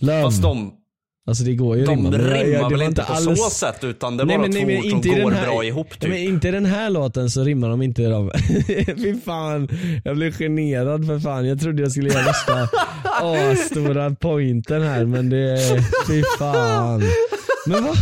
Love. 0.00 0.22
Fast 0.22 0.42
de, 0.42 0.79
alltså 1.30 1.44
det 1.44 1.54
går 1.54 1.76
ju 1.76 1.84
de 1.84 1.96
rimma. 1.96 2.10
rimmar 2.10 2.70
det 2.70 2.76
väl 2.76 2.82
inte 2.88 3.02
på 3.02 3.12
alls- 3.12 3.38
så 3.38 3.50
sätt 3.50 3.84
utan 3.84 4.16
det 4.16 4.22
är 4.22 4.26
Nej, 4.26 4.36
bara 4.38 4.42
men- 4.42 4.50
nej, 4.50 4.60
två 4.60 4.66
men 4.66 4.76
ord 4.98 5.04
som 5.04 5.22
går 5.22 5.30
här- 5.30 5.46
bra 5.46 5.64
ihop 5.64 5.90
typ. 5.90 6.02
Ja, 6.02 6.08
Men 6.08 6.18
inte 6.18 6.48
i 6.48 6.50
den 6.50 6.66
här 6.66 6.90
låten 6.90 7.30
så 7.30 7.44
rimmar 7.44 7.68
de 7.68 7.82
inte 7.82 8.02
de. 8.02 8.30
Fy 8.96 9.20
fan, 9.24 9.68
jag 10.04 10.16
blev 10.16 10.32
generad 10.32 11.06
för 11.06 11.18
fan. 11.18 11.46
Jag 11.48 11.60
trodde 11.60 11.82
jag 11.82 11.92
skulle 11.92 12.08
göra 12.08 12.22
värsta 12.22 12.68
stora 13.70 14.10
pointen 14.14 14.82
här 14.82 15.04
men 15.04 15.30
det, 15.30 15.58
fy 16.08 16.22
fan. 16.38 17.02
Men 17.66 17.84
vad? 17.84 17.96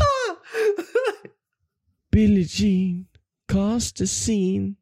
Billie 2.12 2.47
Jean, 2.51 3.05
cast 3.53 3.97
the 3.97 4.07
scene. 4.07 4.75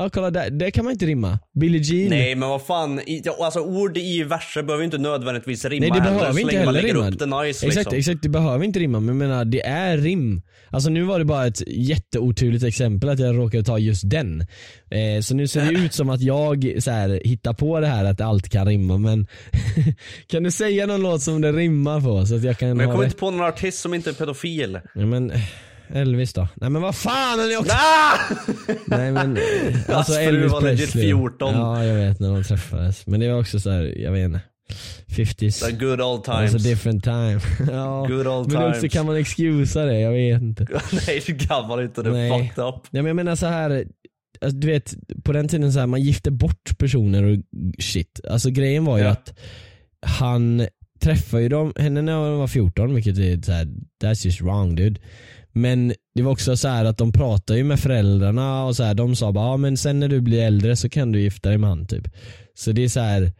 Ja 0.00 0.10
kolla 0.10 0.30
där, 0.30 0.50
det 0.50 0.70
kan 0.70 0.84
man 0.84 0.92
inte 0.92 1.06
rimma. 1.06 1.38
Billie 1.60 1.78
Jean. 1.78 2.10
Nej 2.10 2.34
men 2.34 2.48
vad 2.48 2.62
fan, 2.62 3.00
i, 3.00 3.22
alltså 3.40 3.60
ord 3.60 3.96
i 3.96 4.22
verser 4.22 4.62
behöver 4.62 4.84
inte 4.84 4.98
nödvändigtvis 4.98 5.64
rimma 5.64 5.80
Nej 5.80 5.90
det 5.90 6.00
heller, 6.00 6.18
behöver 6.18 6.32
så 6.32 6.38
inte 6.38 6.54
man 6.54 6.64
heller 6.64 6.82
lägger 6.82 6.94
rimma. 6.94 7.08
upp 7.08 7.18
det 7.18 7.26
nice 7.26 7.66
exakt, 7.66 7.76
liksom. 7.76 7.98
exakt, 7.98 8.22
det 8.22 8.28
behöver 8.28 8.64
inte 8.64 8.78
rimma 8.78 9.00
men 9.00 9.08
jag 9.08 9.16
menar 9.16 9.44
det 9.44 9.66
är 9.66 9.98
rim. 9.98 10.42
Alltså 10.70 10.90
nu 10.90 11.02
var 11.02 11.18
det 11.18 11.24
bara 11.24 11.46
ett 11.46 11.62
jätteoturligt 11.66 12.64
exempel 12.64 13.08
att 13.08 13.18
jag 13.18 13.38
råkade 13.38 13.64
ta 13.64 13.78
just 13.78 14.10
den. 14.10 14.40
Eh, 14.90 15.20
så 15.20 15.34
nu 15.34 15.48
ser 15.48 15.64
det 15.64 15.72
ut 15.72 15.94
som 15.94 16.10
att 16.10 16.20
jag 16.20 16.74
så 16.78 16.90
här, 16.90 17.20
hittar 17.24 17.52
på 17.52 17.80
det 17.80 17.86
här 17.86 18.04
att 18.04 18.20
allt 18.20 18.48
kan 18.48 18.66
rimma 18.66 18.98
men 18.98 19.26
kan 20.26 20.42
du 20.42 20.50
säga 20.50 20.86
någon 20.86 21.02
låt 21.02 21.22
som 21.22 21.40
det 21.40 21.52
rimmar 21.52 22.00
på 22.00 22.26
så 22.26 22.36
att 22.36 22.44
jag 22.44 22.58
kan 22.58 22.68
Men 22.68 22.80
jag 22.80 22.90
kommer 22.90 23.04
inte 23.04 23.16
på 23.16 23.30
någon 23.30 23.46
artist 23.46 23.78
som 23.78 23.94
inte 23.94 24.10
är 24.10 24.14
pedofil. 24.14 24.78
Ja, 24.94 25.06
men 25.06 25.32
Elvis 25.92 26.32
då? 26.32 26.48
Nej 26.54 26.70
men 26.70 26.82
vad 26.82 26.94
fan 26.94 27.40
är 27.40 27.46
ni 27.48 27.56
också? 27.56 27.74
Nej 28.86 29.12
men 29.12 29.36
eh, 29.36 29.42
alltså 29.76 29.94
Hans 29.94 30.08
Elvis 30.18 30.52
var 30.52 30.60
Presley. 30.60 31.04
14. 31.04 31.54
Ja 31.54 31.84
jag 31.84 31.94
vet 31.94 32.20
när 32.20 32.34
de 32.34 32.44
träffades. 32.44 33.06
Men 33.06 33.20
det 33.20 33.32
var 33.32 33.40
också 33.40 33.60
så 33.60 33.70
här, 33.70 33.94
jag 33.98 34.12
vet 34.12 34.24
inte. 34.24 34.40
50s. 35.08 35.66
The 35.66 35.72
good 35.72 36.00
old 36.00 36.20
It 36.20 36.28
was 36.28 36.36
a 36.36 36.48
times. 36.48 36.62
different 36.64 37.04
time. 37.04 37.40
ja. 37.72 38.06
Good 38.08 38.26
old 38.26 38.52
men 38.52 38.62
också 38.62 38.80
times. 38.80 38.92
kan 38.92 39.06
man 39.06 39.16
excusa 39.16 39.84
det, 39.84 40.00
jag 40.00 40.12
vet 40.12 40.42
inte. 40.42 40.66
Nej 41.06 41.22
det 41.26 41.46
kan 41.48 41.68
man 41.68 41.82
inte, 41.82 42.02
det 42.02 42.18
är 42.18 42.38
fucked 42.38 42.64
up. 42.64 42.74
Ja, 42.74 42.80
men 42.90 43.06
jag 43.06 43.16
menar 43.16 43.36
så 43.36 43.46
här. 43.46 43.84
Alltså, 44.40 44.58
du 44.58 44.66
vet, 44.66 44.94
på 45.24 45.32
den 45.32 45.48
tiden 45.48 45.72
så 45.72 45.78
här, 45.78 45.86
man 45.86 46.02
gifte 46.02 46.30
bort 46.30 46.78
personer 46.78 47.22
och 47.22 47.36
shit. 47.82 48.20
Alltså 48.30 48.50
grejen 48.50 48.84
var 48.84 48.98
ju 48.98 49.04
Ja. 49.04 49.10
att 49.10 49.38
han 50.06 50.66
träffade 51.02 51.42
ju 51.42 51.48
dem, 51.48 51.72
henne 51.76 52.02
när 52.02 52.14
hon 52.16 52.38
var 52.38 52.46
14 52.46 52.94
vilket 52.94 53.18
är 53.18 53.42
så 53.42 53.52
här, 53.52 53.66
that's 54.04 54.26
just 54.26 54.40
wrong 54.40 54.74
dude. 54.74 55.00
Men 55.52 55.94
det 56.14 56.22
var 56.22 56.32
också 56.32 56.56
så 56.56 56.68
här 56.68 56.84
att 56.84 56.98
de 56.98 57.12
pratade 57.12 57.58
ju 57.58 57.64
med 57.64 57.80
föräldrarna 57.80 58.64
och 58.64 58.76
så 58.76 58.82
här, 58.82 58.94
de 58.94 59.16
sa 59.16 59.32
bara 59.32 59.46
ja 59.46 59.56
men 59.56 59.76
sen 59.76 60.00
när 60.00 60.08
du 60.08 60.20
blir 60.20 60.42
äldre 60.42 60.76
så 60.76 60.88
kan 60.88 61.12
du 61.12 61.20
gifta 61.20 61.48
dig 61.48 61.58
med 61.58 61.70
han 61.70 61.86
typ. 61.86 62.08
Så 62.54 62.72
det 62.72 62.84
är 62.84 62.88
så 62.88 63.00
här. 63.00 63.32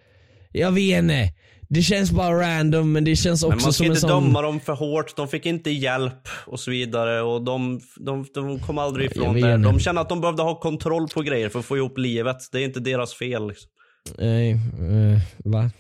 jag 0.52 0.72
vet 0.72 0.98
inte. 0.98 1.32
Det 1.72 1.82
känns 1.82 2.12
bara 2.12 2.40
random 2.40 2.92
men 2.92 3.04
det 3.04 3.16
känns 3.16 3.42
också 3.42 3.56
Men 3.56 3.62
man 3.62 3.72
ska 3.72 3.72
som 3.72 3.86
en 3.86 3.90
inte 3.90 4.00
sån... 4.00 4.24
döma 4.24 4.42
dem 4.42 4.60
för 4.60 4.72
hårt, 4.72 5.16
de 5.16 5.28
fick 5.28 5.46
inte 5.46 5.70
hjälp 5.70 6.28
och 6.46 6.60
så 6.60 6.70
vidare 6.70 7.22
och 7.22 7.44
de, 7.44 7.80
de, 7.96 8.26
de 8.34 8.58
kom 8.58 8.78
aldrig 8.78 9.10
ifrån 9.10 9.40
det. 9.40 9.56
De 9.56 9.80
kände 9.80 10.00
att 10.00 10.08
de 10.08 10.20
behövde 10.20 10.42
ha 10.42 10.60
kontroll 10.60 11.08
på 11.08 11.22
grejer 11.22 11.48
för 11.48 11.58
att 11.58 11.64
få 11.64 11.76
ihop 11.76 11.98
livet. 11.98 12.36
Det 12.52 12.58
är 12.58 12.64
inte 12.64 12.80
deras 12.80 13.14
fel. 13.14 13.48
Liksom. 13.48 13.70
Nej, 14.18 14.50
eh, 14.50 15.20
va? 15.44 15.60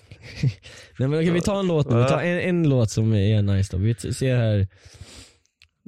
Nej 0.98 1.08
men 1.08 1.14
okej 1.14 1.30
vi 1.30 1.40
tar 1.40 1.60
en 1.60 1.66
låt 1.66 1.90
nu, 1.90 1.96
vi 2.02 2.08
tar 2.08 2.20
en, 2.20 2.40
en 2.40 2.68
låt 2.68 2.90
som 2.90 3.14
är 3.14 3.42
nice 3.42 3.76
då. 3.76 3.82
Vi 3.82 3.94
ser 3.94 4.36
här, 4.36 4.68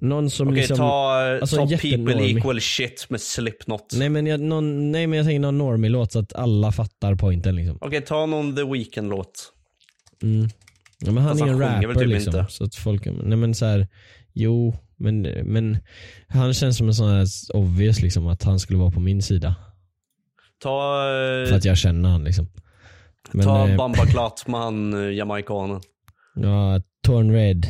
någon 0.03 0.31
som 0.31 0.49
Okej, 0.49 0.57
liksom 0.57 0.77
ta, 0.77 1.39
alltså 1.41 1.57
ta 1.57 1.67
People. 1.67 2.25
Equal 2.25 2.61
Shit 2.61 3.07
med 3.09 3.21
Slipknot. 3.21 3.93
Nej 3.97 4.09
men, 4.09 4.27
jag, 4.27 4.41
någon, 4.41 4.93
nej 4.93 5.07
men 5.07 5.17
jag 5.17 5.27
tänker 5.27 5.41
någon 5.41 5.59
normig 5.59 5.91
låt 5.91 6.13
så 6.13 6.19
att 6.19 6.33
alla 6.33 6.73
fattar 6.73 7.15
pointen 7.15 7.57
liksom. 7.57 7.79
Okej, 7.81 8.01
ta 8.01 8.27
någon 8.27 8.57
The 8.57 8.65
Weeknd 8.65 9.11
låt 9.11 9.53
Mm. 10.23 10.49
Ja, 10.99 11.13
men 11.13 11.23
han 11.23 11.31
Fast 11.31 11.43
är 11.43 11.47
en 11.47 11.63
han 11.63 11.83
rapper 11.83 11.95
typ 11.95 12.09
liksom. 12.09 12.41
inte. 12.41 12.53
Så 12.53 12.65
att 12.65 12.75
folk, 12.75 13.05
nej 13.05 13.37
men 13.39 13.55
så 13.55 13.67
här, 13.67 13.89
jo, 14.33 14.75
men, 14.97 15.23
men 15.23 15.79
han 16.29 16.55
känns 16.55 16.77
som 16.77 16.89
en 16.89 16.95
sån 16.95 17.09
här 17.09 17.27
obvious 17.55 18.03
liksom 18.03 18.27
att 18.27 18.43
han 18.43 18.61
skulle 18.61 18.79
vara 18.79 18.91
på 18.91 19.01
min 19.01 19.23
sida. 19.23 19.55
Ta, 20.63 21.05
eh, 21.09 21.49
För 21.49 21.57
att 21.57 21.65
jag 21.65 21.79
känner 21.79 22.09
han 22.09 22.25
liksom. 22.25 22.49
Men, 23.33 23.45
ta 23.47 23.69
eh, 23.69 23.77
Bamba 23.77 24.07
Klatt 24.11 24.47
med 24.47 24.61
han 24.61 25.05
eh, 25.05 25.15
jamaikanen. 25.15 25.81
Ja, 26.35 26.81
Turn 27.07 27.33
Red. 27.33 27.67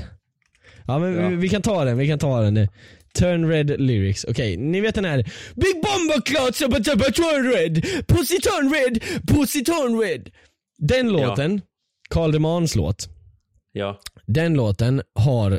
Ja 0.87 0.99
men 0.99 1.15
Ja. 1.15 1.29
Vi, 1.29 1.37
vi 1.37 1.49
kan 1.49 1.63
ta 1.63 1.85
den, 1.85 1.99
vi 1.99 2.09
kan 2.09 2.19
ta 2.19 2.41
den. 2.41 2.69
Turn 3.19 3.49
Red 3.49 3.81
lyrics. 3.81 4.25
Okej, 4.25 4.57
ni 4.57 4.81
vet 4.81 4.95
den 4.95 5.05
här 5.05 5.17
Big 5.55 5.75
Bomba 5.83 6.21
Clout 6.25 6.57
Sabba 6.57 6.81
Tabba 6.81 7.05
Turn 7.05 7.53
Red 7.53 7.85
Pussy 8.07 8.39
Turn 8.41 8.73
Red 8.75 9.03
Pussy 9.29 9.65
Turn 9.65 10.01
Red 10.01 10.31
Den 10.79 11.09
låten, 11.09 11.61
Karl 12.11 12.33
Demans 12.33 12.75
låt, 12.77 13.09
Ja. 13.73 14.01
den 14.27 14.55
låten 14.55 15.03
har 15.15 15.59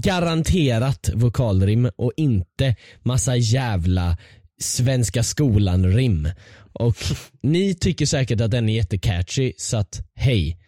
garanterat 0.00 1.10
vokalrim 1.14 1.90
och 1.96 2.12
inte 2.16 2.76
massa 3.02 3.36
jävla 3.36 4.16
svenska 4.60 5.22
skolan-rim. 5.22 6.28
Och 6.72 6.96
ni 7.42 7.74
tycker 7.74 8.06
säkert 8.06 8.40
att 8.40 8.50
den 8.50 8.68
är 8.68 8.74
jättecatchy 8.74 9.52
så 9.56 9.76
att 9.76 10.00
hej, 10.14 10.58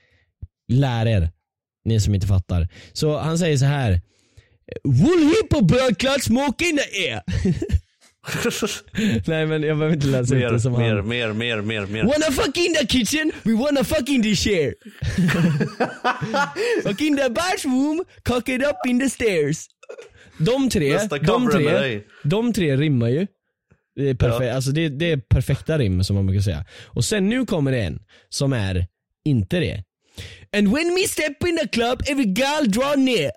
lär 0.73 1.07
er. 1.07 1.31
Ni 1.85 2.01
som 2.01 2.15
inte 2.15 2.27
fattar. 2.27 2.69
Så 2.93 3.19
han 3.19 3.39
säger 3.39 3.57
så 3.57 3.65
här. 3.65 4.01
Wool 4.85 5.19
hip 5.19 5.53
och 5.53 6.63
in 6.63 6.77
the 6.77 7.11
air. 7.11 7.23
Nej 9.27 9.47
men 9.47 9.63
jag 9.63 9.79
behöver 9.79 9.95
inte 9.95 10.07
läsa 10.07 10.35
ut 10.35 10.41
Mer, 10.41 10.53
det 10.53 10.61
som 10.61 10.73
mer, 10.73 10.97
han. 10.97 11.09
mer, 11.09 11.33
mer, 11.33 11.61
mer, 11.61 11.87
mer. 11.87 12.05
Wanna 12.05 12.31
fuck 12.31 12.57
in 12.57 12.75
the 12.75 12.87
kitchen, 12.87 13.33
we 13.43 13.53
wanna 13.53 13.85
fuck 13.85 14.09
in 14.09 14.23
the 14.23 14.35
chair. 14.35 14.75
fuck 16.83 17.01
in 17.01 17.17
the 17.17 17.31
bathroom, 17.31 18.05
cock 18.23 18.49
it 18.49 18.63
up 18.63 18.77
in 18.89 19.01
the 19.01 19.11
stairs. 19.11 19.67
De 20.39 20.71
tre, 20.71 20.99
de 21.23 21.51
tre, 21.51 22.01
de 22.23 22.53
tre 22.53 22.77
rimmar 22.77 23.09
ju. 23.09 23.27
Det 23.97 24.11
är, 24.11 24.15
perfekt, 24.15 24.55
alltså 24.55 24.71
det, 24.71 24.89
det 24.89 25.13
är 25.13 25.17
perfekta 25.17 25.79
rim 25.79 26.05
som 26.05 26.17
man 26.17 26.27
brukar 26.27 26.43
säga. 26.43 26.65
Och 26.85 27.05
sen 27.05 27.29
nu 27.29 27.47
kommer 27.47 27.73
det 27.73 27.83
en 27.83 28.03
som 28.29 28.53
är 28.53 28.87
inte 29.25 29.61
det. 29.61 29.85
And 30.55 30.73
when 30.73 30.95
we 30.95 31.07
step 31.09 31.45
in 31.49 31.57
the 31.57 31.69
club 31.69 32.03
every 32.07 32.27
girl 32.27 32.65
draw 32.69 32.95
near. 32.95 33.33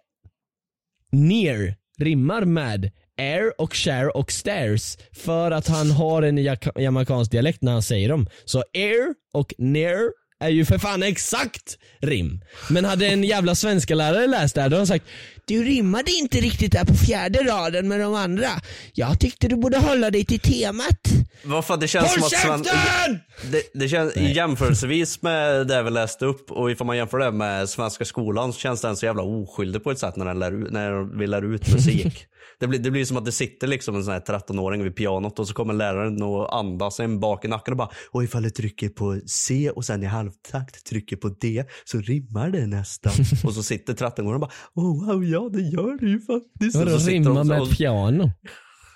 Near 1.11 1.75
rimmar 1.99 2.45
med 2.45 2.91
air 3.17 3.61
och 3.61 3.73
share 3.73 4.09
och 4.09 4.31
stairs 4.31 4.97
för 5.11 5.51
att 5.51 5.67
han 5.67 5.91
har 5.91 6.21
en 6.21 6.57
jamaicansk 6.75 7.31
dialekt 7.31 7.61
när 7.61 7.71
han 7.71 7.83
säger 7.83 8.09
dem. 8.09 8.27
Så 8.45 8.63
air 8.73 9.15
och 9.33 9.53
near 9.57 10.11
är 10.39 10.49
ju 10.49 10.65
för 10.65 10.77
fan 10.77 11.03
exakt 11.03 11.77
rim. 12.01 12.41
Men 12.69 12.85
hade 12.85 13.07
en 13.07 13.23
jävla 13.23 13.55
svenska 13.55 13.95
lärare 13.95 14.27
läst 14.27 14.55
det 14.55 14.61
här 14.61 14.69
då 14.69 14.75
hade 14.75 14.79
han 14.79 14.87
sagt 14.87 15.05
Du 15.45 15.63
rimmade 15.63 16.11
inte 16.11 16.37
riktigt 16.37 16.71
där 16.71 16.85
på 16.85 16.93
fjärde 16.93 17.39
raden 17.39 17.87
med 17.87 17.99
de 17.99 18.15
andra. 18.15 18.49
Jag 18.93 19.19
tyckte 19.19 19.47
du 19.47 19.55
borde 19.55 19.77
hålla 19.77 20.11
dig 20.11 20.25
till 20.25 20.39
temat. 20.39 20.99
Vad 21.43 21.65
fan, 21.65 21.79
det 21.79 21.87
känns 21.87 22.13
som 22.13 22.21
Håll 22.21 22.53
att 22.53 22.65
Sven... 22.65 23.19
Det, 23.51 23.61
det 23.73 23.89
känns 23.89 24.15
jämförelsevis 24.15 25.21
med 25.21 25.67
det 25.67 25.83
vi 25.83 25.89
läste 25.89 26.25
upp 26.25 26.51
och 26.51 26.71
ifall 26.71 26.87
man 26.87 26.97
jämför 26.97 27.17
det 27.17 27.31
med 27.31 27.69
svenska 27.69 28.05
skolan 28.05 28.53
så 28.53 28.59
känns 28.59 28.81
den 28.81 28.95
så 28.95 29.05
jävla 29.05 29.23
oskyldig 29.23 29.83
på 29.83 29.91
ett 29.91 29.99
sätt 29.99 30.15
när, 30.15 30.25
den 30.25 30.39
lär, 30.39 30.51
när 30.51 31.17
vi 31.19 31.27
lär 31.27 31.53
ut 31.53 31.73
musik. 31.73 32.25
det, 32.59 32.67
blir, 32.67 32.79
det 32.79 32.91
blir 32.91 33.05
som 33.05 33.17
att 33.17 33.25
det 33.25 33.31
sitter 33.31 33.67
liksom 33.67 33.95
en 33.95 34.03
sån 34.03 34.13
här 34.13 34.19
13-åring 34.19 34.83
vid 34.83 34.95
pianot 34.95 35.39
och 35.39 35.47
så 35.47 35.53
kommer 35.53 35.73
läraren 35.73 36.21
och 36.21 36.57
andas 36.57 36.99
en 36.99 37.19
bak 37.19 37.45
i 37.45 37.47
nacken 37.47 37.71
och 37.71 37.77
bara 37.77 37.89
och 38.11 38.23
ifall 38.23 38.43
du 38.43 38.49
trycker 38.49 38.89
på 38.89 39.19
C 39.25 39.71
och 39.71 39.85
sen 39.85 40.03
i 40.03 40.05
halvtakt 40.27 40.85
trycker 40.85 41.15
på 41.15 41.29
D 41.29 41.65
så 41.85 41.99
rimmar 42.01 42.49
det 42.49 42.67
nästan. 42.67 43.13
och 43.43 43.53
så 43.53 43.63
sitter 43.63 43.93
13-åringen 43.93 44.33
och 44.33 44.39
bara 44.39 44.51
oh 44.73 45.05
wow 45.05 45.25
ja 45.25 45.49
det 45.53 45.61
gör 45.61 45.99
det 45.99 46.09
ju 46.09 46.19
faktiskt. 46.19 46.75
Vadå 46.75 46.91
så 46.91 46.99
sitter 46.99 47.11
rimma 47.11 47.29
de 47.29 47.45
så- 47.47 47.53
med 47.53 47.61
och, 47.61 47.69
piano? 47.69 48.31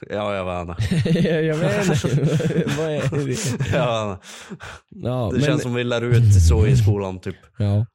Ja 0.10 0.36
jag 0.36 0.62
inte. 0.62 1.20
jag 1.30 1.58
vet 1.58 1.88
inte. 1.88 2.08
Vad 2.78 2.92
är 2.92 3.26
det? 3.26 3.68
Ja, 3.74 4.22
Ja, 4.90 5.30
det 5.34 5.38
men, 5.38 5.46
känns 5.46 5.62
som 5.62 5.74
vi 5.74 5.84
lär 5.84 6.02
ut 6.02 6.34
så 6.48 6.68
i 6.68 6.78
skolan 6.78 7.20
typ. 7.20 7.36
Ja. 7.58 7.86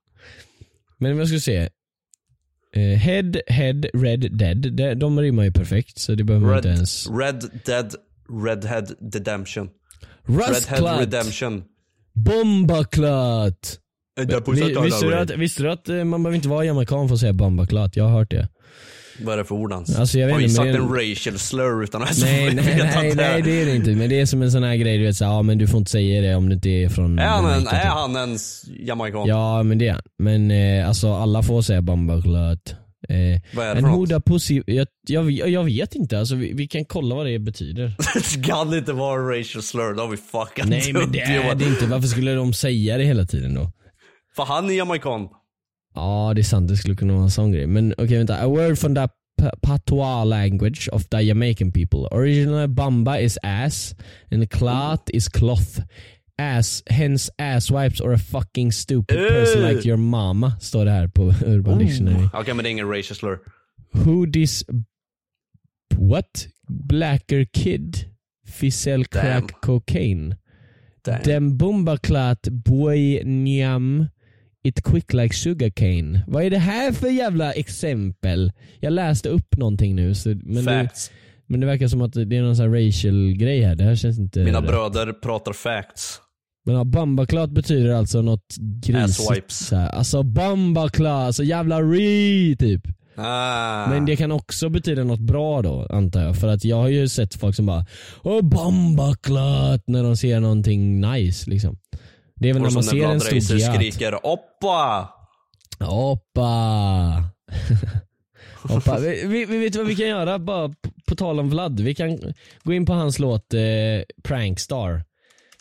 Men 0.98 1.18
vad 1.18 1.26
ska 1.26 1.34
jag 1.34 1.42
säga? 1.42 1.68
Eh, 2.72 2.98
head, 2.98 3.32
head, 3.46 3.82
red, 3.94 4.36
dead. 4.38 4.72
De, 4.72 4.94
de 4.94 5.20
rimmar 5.20 5.44
ju 5.44 5.52
perfekt 5.52 5.98
så 5.98 6.14
det 6.14 6.24
behöver 6.24 6.46
man 6.46 6.56
inte 6.56 6.68
ens. 6.68 7.10
Red 7.10 7.50
Dead 7.64 7.94
Redhead 8.44 8.86
Redemption. 9.12 9.68
Redhead! 10.26 11.00
Redemption. 11.00 11.64
Bombaklat! 12.16 13.78
Vi, 14.16 14.24
visste, 14.82 15.06
du 15.06 15.14
att, 15.14 15.30
visste 15.30 15.62
du 15.62 15.70
att 15.70 15.88
eh, 15.88 16.04
man 16.04 16.22
behöver 16.22 16.36
inte 16.36 16.48
vara 16.48 16.64
jamaican 16.64 17.08
för 17.08 17.14
att 17.14 17.20
säga 17.20 17.32
bombaklat? 17.32 17.96
Jag 17.96 18.04
har 18.04 18.18
hört 18.18 18.30
det. 18.30 18.48
Vad 19.24 19.34
är 19.34 19.38
det 19.38 19.44
för 19.44 19.54
ord 19.54 19.72
ens? 19.72 19.98
Alltså, 19.98 20.18
jag 20.18 20.30
Har 20.30 20.40
inte, 20.40 20.54
sagt 20.54 20.68
en 20.68 20.88
racial 20.94 21.38
slur 21.38 21.82
utan 21.82 22.02
att 22.02 22.18
Nej, 22.20 22.44
nej, 22.54 22.64
nej, 22.64 23.10
att 23.10 23.16
nej, 23.16 23.42
det 23.42 23.62
är 23.62 23.66
det 23.66 23.76
inte. 23.76 23.90
Men 23.90 24.08
det 24.08 24.20
är 24.20 24.26
som 24.26 24.42
en 24.42 24.50
sån 24.50 24.62
här 24.62 24.76
grej 24.76 24.98
du 24.98 25.04
vet, 25.04 25.16
så, 25.16 25.24
här, 25.24 25.32
ja 25.32 25.42
men 25.42 25.58
du 25.58 25.66
får 25.66 25.78
inte 25.78 25.90
säga 25.90 26.22
det 26.22 26.34
om 26.34 26.48
du 26.48 26.54
inte 26.54 26.68
är 26.68 26.88
från 26.88 27.18
Är 27.18 27.26
han, 27.26 27.44
en, 27.44 27.66
är 27.66 27.70
typ. 27.70 27.70
han 27.70 28.16
ens 28.16 28.64
jamaican? 28.80 29.28
Ja 29.28 29.62
men 29.62 29.78
det 29.78 29.88
är 29.88 29.92
han. 29.92 30.02
Men 30.18 30.50
eh, 30.50 30.88
alltså 30.88 31.12
alla 31.14 31.42
får 31.42 31.62
säga 31.62 31.82
bombaklat. 31.82 32.76
Eh, 33.08 33.40
Vad 33.54 33.76
en 33.78 33.84
hoda 33.84 34.20
pussy, 34.20 34.62
jag, 34.66 34.86
jag, 35.06 35.30
jag 35.30 35.64
vet 35.64 35.94
inte. 35.94 36.18
Alltså, 36.18 36.34
vi, 36.34 36.52
vi 36.52 36.68
kan 36.68 36.84
kolla 36.84 37.14
vad 37.14 37.26
det 37.26 37.38
betyder. 37.38 37.94
det 38.14 38.46
kan 38.46 38.74
inte 38.74 38.92
vara 38.92 39.20
en 39.20 39.38
racial 39.38 39.62
slur, 39.62 39.94
då 39.94 40.02
har 40.02 40.08
vi 40.08 40.16
fuckat 40.16 40.68
Nej 40.68 40.92
men 40.92 41.12
det 41.12 41.20
är 41.20 41.54
det 41.54 41.64
inte. 41.64 41.86
Varför 41.86 42.08
skulle 42.08 42.34
de 42.34 42.52
säga 42.52 42.98
det 42.98 43.04
hela 43.04 43.24
tiden 43.24 43.54
då? 43.54 43.72
För 44.36 44.44
han 44.44 44.70
är 44.70 44.74
jamaican. 44.74 45.28
Ja 45.94 46.32
det 46.34 46.40
är 46.40 46.42
sant, 46.42 46.68
det 46.68 46.76
skulle 46.76 46.96
kunna 46.96 47.12
vara 47.12 47.24
en 47.24 47.30
sån 47.30 47.52
grej. 47.52 47.66
Men 47.66 47.94
okej 47.98 48.16
vänta. 48.18 48.36
A 48.36 48.48
word 48.48 48.78
from 48.78 48.94
the 48.94 49.08
patois 49.62 50.24
language 50.24 50.88
of 50.92 51.08
the 51.08 51.22
Jamaican 51.22 51.72
people. 51.72 51.98
Originally 52.10 52.66
bamba 52.66 53.20
is 53.20 53.38
ass 53.42 53.94
and 54.30 54.50
cloth 54.50 55.02
is 55.06 55.28
cloth. 55.28 55.80
Ass, 56.38 56.82
hence 56.86 57.32
ass 57.38 57.70
wipes 57.70 58.00
or 58.00 58.12
a 58.12 58.18
fucking 58.18 58.72
stupid 58.72 59.16
person 59.28 59.62
Ugh. 59.64 59.72
like 59.74 59.88
your 59.88 59.96
mama. 59.98 60.52
Står 60.60 60.84
det 60.84 60.90
här 60.90 61.08
på 61.08 61.22
Urban 61.46 61.78
Dictionary. 61.78 62.28
Okej 62.34 62.54
men 62.54 62.62
det 62.64 62.68
är 62.68 62.70
ingen 62.70 62.88
racial 62.88 63.16
slur. 63.16 63.38
Who 63.92 64.26
this 64.32 64.64
what? 65.96 66.48
Blacker 66.68 67.44
kid? 67.44 68.04
Fissel 68.48 69.04
crack 69.04 69.24
Damn. 69.48 69.60
cocaine. 69.62 70.36
Damn. 71.04 71.22
Dem 71.22 71.56
bombaklat 71.58 72.48
boy 72.48 73.22
njam 73.24 74.06
it 74.64 74.82
quick 74.84 75.12
like 75.12 75.34
sugarcane. 75.34 76.24
Vad 76.26 76.42
är 76.44 76.50
det 76.50 76.58
här 76.58 76.92
för 76.92 77.08
jävla 77.08 77.52
exempel? 77.52 78.52
Jag 78.80 78.92
läste 78.92 79.28
upp 79.28 79.56
någonting 79.56 79.94
nu 79.96 80.14
så, 80.14 80.28
men, 80.28 80.54
det, 80.54 80.62
Facts. 80.62 81.10
men 81.46 81.60
det 81.60 81.66
verkar 81.66 81.88
som 81.88 82.02
att 82.02 82.12
det 82.12 82.36
är 82.36 82.42
någon 82.42 82.56
sån 82.56 82.72
här 82.74 82.86
racial 82.86 83.32
grej 83.36 83.62
här. 83.62 83.74
Det 83.74 83.84
här 83.84 83.94
känns 83.94 84.18
inte 84.18 84.44
Mina 84.44 84.60
rätt. 84.62 84.66
bröder 84.68 85.12
pratar 85.12 85.52
facts. 85.52 86.20
Men 86.66 86.74
ja, 86.74 86.84
bombaklat 86.84 87.50
betyder 87.50 87.94
alltså 87.94 88.22
något 88.22 88.54
grisigt. 88.58 89.50
Så 89.52 89.76
här. 89.76 89.88
Alltså 89.88 90.22
bombaklat, 90.22 91.26
alltså 91.26 91.44
jävla 91.44 91.82
re 91.82 92.56
typ. 92.56 92.82
Ah. 93.16 93.86
Men 93.86 94.06
det 94.06 94.16
kan 94.16 94.32
också 94.32 94.68
betyda 94.68 95.04
något 95.04 95.20
bra 95.20 95.62
då 95.62 95.86
antar 95.90 96.22
jag. 96.22 96.36
För 96.36 96.48
att 96.48 96.64
jag 96.64 96.76
har 96.76 96.88
ju 96.88 97.08
sett 97.08 97.34
folk 97.34 97.56
som 97.56 97.66
bara 97.66 97.86
Åh 98.22 98.42
bombaklat 98.42 99.82
när 99.86 100.02
de 100.02 100.16
ser 100.16 100.40
någonting 100.40 101.00
nice 101.00 101.50
liksom. 101.50 101.78
Det 102.34 102.48
är 102.48 102.54
väl 102.54 102.62
Och 102.62 102.68
när 102.68 102.74
man 102.74 102.84
ser 102.84 103.04
en 103.04 103.20
stor 103.20 103.58
giat. 103.58 103.74
skriker 103.74 104.26
oppa! 104.26 105.08
Hoppa! 105.80 107.24
Hoppa. 108.62 108.98
Vi, 108.98 109.26
vi, 109.26 109.44
vi 109.44 109.58
vet 109.58 109.76
vad 109.76 109.86
vi 109.86 109.96
kan 109.96 110.08
göra 110.08 110.38
bara 110.38 110.68
på, 110.68 110.74
på 111.08 111.14
tal 111.14 111.40
om 111.40 111.50
Vlad. 111.50 111.80
Vi 111.80 111.94
kan 111.94 112.18
gå 112.62 112.72
in 112.72 112.86
på 112.86 112.92
hans 112.92 113.18
låt 113.18 113.54
eh, 113.54 113.60
Prankstar. 114.22 115.04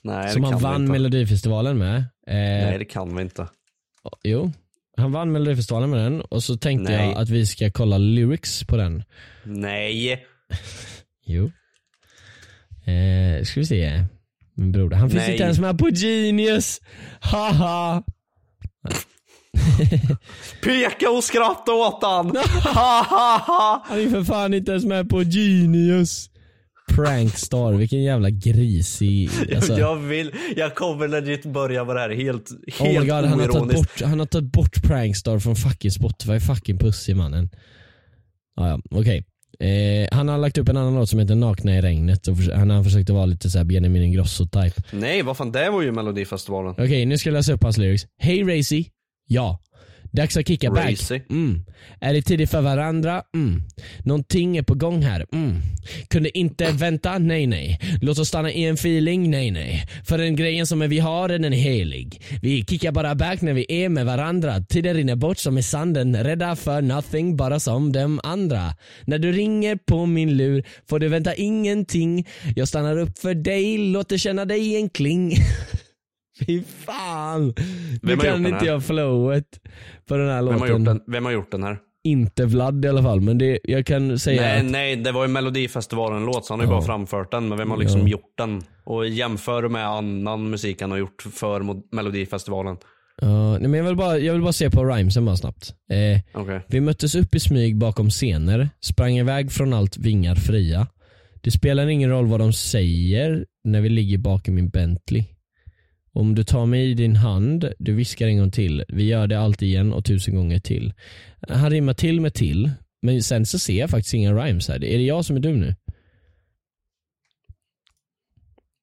Nej 0.06 0.30
som 0.30 0.44
han 0.44 0.60
vann. 0.60 0.88
Melodifestivalen 0.88 1.78
med. 1.78 1.96
Eh, 1.98 2.06
Nej 2.36 2.78
det 2.80 2.86
kan 2.86 3.16
vi 3.16 3.22
inte. 3.22 3.48
Jo. 4.24 4.52
Han 4.98 5.12
vann 5.12 5.32
Melodifestivalen 5.32 5.90
med 5.90 6.00
den 6.00 6.22
och 6.22 6.44
så 6.44 6.58
tänkte 6.58 6.92
Nej. 6.98 7.10
jag 7.10 7.18
att 7.18 7.30
vi 7.30 7.46
ska 7.46 7.72
kolla 7.72 7.98
lyrics 7.98 8.64
på 8.64 8.78
den. 8.78 9.04
Nej. 9.44 10.26
Jo. 11.28 11.52
Eh, 12.86 13.44
ska 13.44 13.60
vi 13.60 13.66
se. 13.66 14.04
Min 14.56 14.72
broder. 14.72 14.98
Han 14.98 15.10
finns 15.10 15.24
Nej. 15.24 15.32
inte 15.32 15.44
ens 15.44 15.60
med 15.60 15.80
på 15.80 15.90
Genius. 15.90 16.82
Haha. 17.20 18.04
Peka 20.64 21.10
och 21.10 21.24
skratta 21.24 21.72
åt 21.74 22.04
han! 22.04 22.36
ha 22.64 23.06
ha 23.10 23.38
ha! 23.48 23.86
Han 23.88 24.00
är 24.00 24.10
för 24.10 24.24
fan 24.24 24.54
inte 24.54 24.72
ens 24.72 24.86
med 24.86 25.10
på 25.10 25.24
Genius. 25.24 26.30
Prankstar, 26.94 27.74
vilken 27.74 28.04
jävla 28.04 28.30
grisig... 28.30 29.30
Alltså, 29.56 29.74
Jag 29.80 29.96
vill, 29.96 30.32
jag 30.56 30.76
kommer 30.76 31.08
legit 31.08 31.46
börja 31.46 31.86
med 31.86 31.96
det 31.96 32.00
här 32.00 32.10
helt, 32.10 32.52
oh 32.52 32.88
my 32.88 32.94
helt 32.94 33.08
god, 33.08 33.26
han 33.26 33.40
har, 33.40 33.48
tagit 33.48 33.76
bort, 33.76 34.02
han 34.02 34.20
har 34.20 34.26
tagit 34.26 34.52
bort 34.52 34.84
Prankstar 34.84 35.40
från 35.40 35.56
fucking 35.56 35.92
Spotify, 35.92 36.40
fucking 36.40 36.78
pussy 36.78 37.14
mannen. 37.14 37.50
Ah, 38.58 38.68
ja, 38.68 38.80
okej. 38.92 39.26
Eh, 39.60 40.08
han 40.12 40.28
har 40.28 40.38
lagt 40.38 40.58
upp 40.58 40.70
en 40.70 40.78
annan 40.78 40.96
låt 40.96 41.10
som 41.10 41.20
heter 41.20 41.36
Nakna 41.36 41.78
i 41.78 41.82
regnet 41.82 42.28
och 42.28 42.36
han 42.36 42.70
har 42.70 42.84
försökt 42.84 43.10
att 43.10 43.16
vara 43.16 43.26
lite 43.26 43.50
såhär 43.50 43.66
Benjamin 43.66 44.04
Ingrosso 44.04 44.46
type. 44.46 44.82
Nej 44.92 45.22
vad 45.22 45.38
fan 45.38 45.52
det 45.52 45.70
var 45.70 45.82
ju 45.82 45.92
melodifestivalen. 45.92 46.72
Okej, 46.72 47.06
nu 47.06 47.18
ska 47.18 47.30
jag 47.30 47.34
läsa 47.34 47.54
upp 47.54 47.64
hans 47.64 47.78
lyrics. 47.78 48.08
Hej 48.18 48.44
Racy. 48.44 48.86
Ja. 49.28 49.60
Dags 50.12 50.38
att 50.38 50.48
kicka 50.48 50.72
back. 50.72 50.92
Racy. 50.92 51.20
Mm. 51.30 51.66
Är 52.00 52.14
det 52.14 52.22
tidigt 52.22 52.52
för 52.52 52.62
varandra? 52.62 53.24
Mm. 53.36 53.64
Någonting 54.04 54.58
är 54.58 54.64
på 54.64 54.76
gång 54.76 55.02
här. 55.02 55.26
Mm. 55.34 55.62
Kunde 56.08 56.38
inte 56.38 56.72
vänta? 56.72 57.18
Nej 57.18 57.48
nej. 57.48 57.80
Låt 58.02 58.20
oss 58.20 58.28
stanna 58.28 58.52
i 58.52 58.66
en 58.66 58.74
feeling? 58.74 59.32
Nej 59.32 59.52
nej. 59.52 59.88
För 60.06 60.18
den 60.18 60.36
grejen 60.36 60.68
som 60.68 60.80
vi 60.80 61.00
har 61.00 61.28
den 61.28 61.44
är 61.44 61.50
helig. 61.50 62.22
Vi 62.42 62.66
kickar 62.66 62.92
bara 62.92 63.16
back 63.16 63.42
när 63.42 63.54
vi 63.54 63.66
är 63.70 63.90
med 63.90 64.06
varandra. 64.06 64.62
Tiden 64.62 64.94
rinner 64.94 65.16
bort 65.16 65.38
som 65.38 65.58
i 65.58 65.64
sanden. 65.64 66.24
Rädda 66.24 66.56
för 66.56 66.82
nothing, 66.82 67.38
bara 67.38 67.60
som 67.60 67.92
de 67.92 68.20
andra. 68.24 68.74
När 69.06 69.20
du 69.20 69.32
ringer 69.32 69.76
på 69.76 70.06
min 70.06 70.38
lur 70.38 70.64
får 70.90 71.00
du 71.00 71.08
vänta 71.08 71.34
ingenting. 71.36 72.28
Jag 72.56 72.68
stannar 72.68 72.98
upp 72.98 73.18
för 73.20 73.34
dig, 73.34 73.78
låter 73.78 74.18
känna 74.18 74.46
dig 74.46 74.76
en 74.76 74.90
kling. 74.90 75.36
Fy 76.40 76.64
fan! 76.64 77.54
Nu 78.02 78.18
kan 78.18 78.46
inte 78.48 78.66
jag 78.66 78.84
flowet 78.84 79.46
på 80.08 80.18
den 80.18 80.28
här 80.30 80.36
Vem 80.36 80.46
låten. 80.46 80.60
har, 80.62 80.68
gjort 80.68 80.86
den, 80.86 81.02
vem 81.08 81.26
har 81.26 81.32
gjort 81.32 81.52
den 81.52 81.64
här? 81.64 81.78
Inte 82.04 82.46
Vlad 82.46 82.86
i 82.86 82.88
alla 82.88 83.04
fall, 83.04 83.22
men 83.22 83.38
det, 83.38 83.60
jag 83.64 83.86
kan 83.86 84.20
säga 84.20 84.42
Nej, 84.42 84.60
att 84.60 84.66
nej, 84.66 84.96
det 84.96 85.12
var 85.12 85.22
ju 85.24 85.28
Melodifestivalen-låt 85.28 86.46
så 86.46 86.54
han 86.54 86.60
har 86.60 86.68
ju 86.68 86.72
Ja. 86.72 86.76
bara 86.78 86.86
framfört 86.86 87.32
den. 87.32 87.48
Men 87.50 87.58
vem 87.58 87.72
har 87.72 87.78
liksom 87.78 88.02
Ja. 88.02 88.08
gjort 88.08 88.34
den? 88.38 88.62
Och 88.84 89.08
jämför 89.08 89.68
med 89.70 89.88
annan 89.88 90.50
musik 90.50 90.82
han 90.82 90.92
har 90.92 90.98
gjort 90.98 91.22
för 91.34 91.62
Melodifestivalen. 91.96 92.78
Ja, 93.22 93.52
nej, 93.58 93.68
men 93.68 93.74
jag, 93.74 93.84
vill 93.86 93.96
bara, 93.96 94.18
jag 94.18 94.34
vill 94.34 94.42
bara 94.42 94.54
se 94.54 94.70
på 94.70 94.86
rhymesen 94.86 95.26
bara 95.26 95.36
snabbt. 95.38 95.74
Eh, 95.92 96.42
Okej. 96.42 96.62
vi 96.68 96.82
möttes 96.82 97.16
upp 97.16 97.36
i 97.36 97.40
smyg 97.40 97.78
bakom 97.78 98.10
scener, 98.10 98.70
sprang 98.82 99.18
iväg 99.18 99.52
från 99.52 99.74
allt 99.74 99.98
vingar 99.98 100.36
fria. 100.36 100.88
Det 101.44 101.52
spelar 101.52 101.88
ingen 101.88 102.10
roll 102.10 102.26
vad 102.28 102.40
de 102.40 102.54
säger 102.54 103.46
när 103.64 103.82
vi 103.82 103.90
ligger 103.90 104.18
bak 104.18 104.48
i 104.48 104.52
min 104.52 104.70
Bentley. 104.70 105.24
Om 106.16 106.36
du 106.36 106.44
tar 106.44 106.66
mig 106.66 106.92
i 106.92 106.94
din 106.94 107.16
hand, 107.16 107.72
du 107.80 107.94
viskar 107.94 108.28
en 108.28 108.38
gång 108.38 108.52
till. 108.52 108.84
Vi 108.88 109.04
gör 109.04 109.28
det 109.28 109.40
alltid 109.40 109.70
igen 109.70 109.94
och 109.94 110.06
tusen 110.06 110.36
gånger 110.36 110.60
till. 110.60 110.94
Han 111.50 111.70
rimmar 111.70 111.94
till 111.94 112.22
med 112.22 112.34
till, 112.34 112.72
men 113.02 113.24
sen 113.24 113.46
så 113.46 113.60
ser 113.60 113.80
jag 113.80 113.90
faktiskt 113.90 114.14
inga 114.14 114.34
rhymes 114.34 114.68
här. 114.68 114.84
Är 114.84 114.98
det 114.98 115.04
jag 115.04 115.26
som 115.26 115.36
är 115.36 115.40
dum 115.40 115.60
nu? 115.60 115.76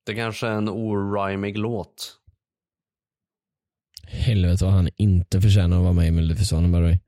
Det 0.06 0.14
kanske 0.14 0.46
är 0.46 0.52
en 0.52 0.68
orymig 0.68 1.58
låt. 1.58 2.18
Helvete 4.06 4.64
vad 4.64 4.74
han 4.74 4.88
inte 4.96 5.40
förtjänar 5.40 5.76
att 5.76 5.82
vara 5.82 5.92
med 5.92 6.08
i 6.08 6.10
Melodifestivalen 6.10 6.72
by 6.72 6.78
the 6.78 6.82
way. 6.82 6.98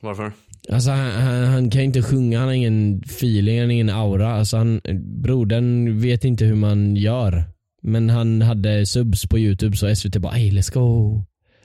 Varför? 0.00 0.32
Alltså 0.68 0.90
han, 0.90 1.10
han, 1.10 1.44
han 1.44 1.70
kan 1.70 1.82
inte 1.82 2.02
sjunga, 2.02 2.38
han 2.38 2.48
har 2.48 2.54
ingen 2.54 3.02
feeling, 3.04 3.58
han 3.58 3.68
har 3.68 3.72
ingen 3.72 3.90
aura. 3.90 4.32
Alltså 4.32 4.56
han, 4.56 4.80
brodern 5.22 6.00
vet 6.00 6.24
inte 6.24 6.44
hur 6.44 6.54
man 6.54 6.96
gör. 6.96 7.44
Men 7.82 8.10
han 8.10 8.42
hade 8.42 8.86
subs 8.86 9.26
på 9.26 9.38
youtube 9.38 9.76
så 9.76 9.94
SVT 9.96 10.18
bara 10.18 10.32
hey 10.32 10.50
let's 10.50 10.74
go. 10.74 11.24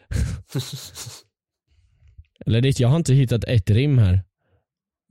Eller 2.45 2.61
dit, 2.61 2.79
jag 2.79 2.87
har 2.87 2.95
inte 2.97 3.13
hittat 3.13 3.43
ett 3.43 3.69
rim 3.69 3.97
här. 3.97 4.23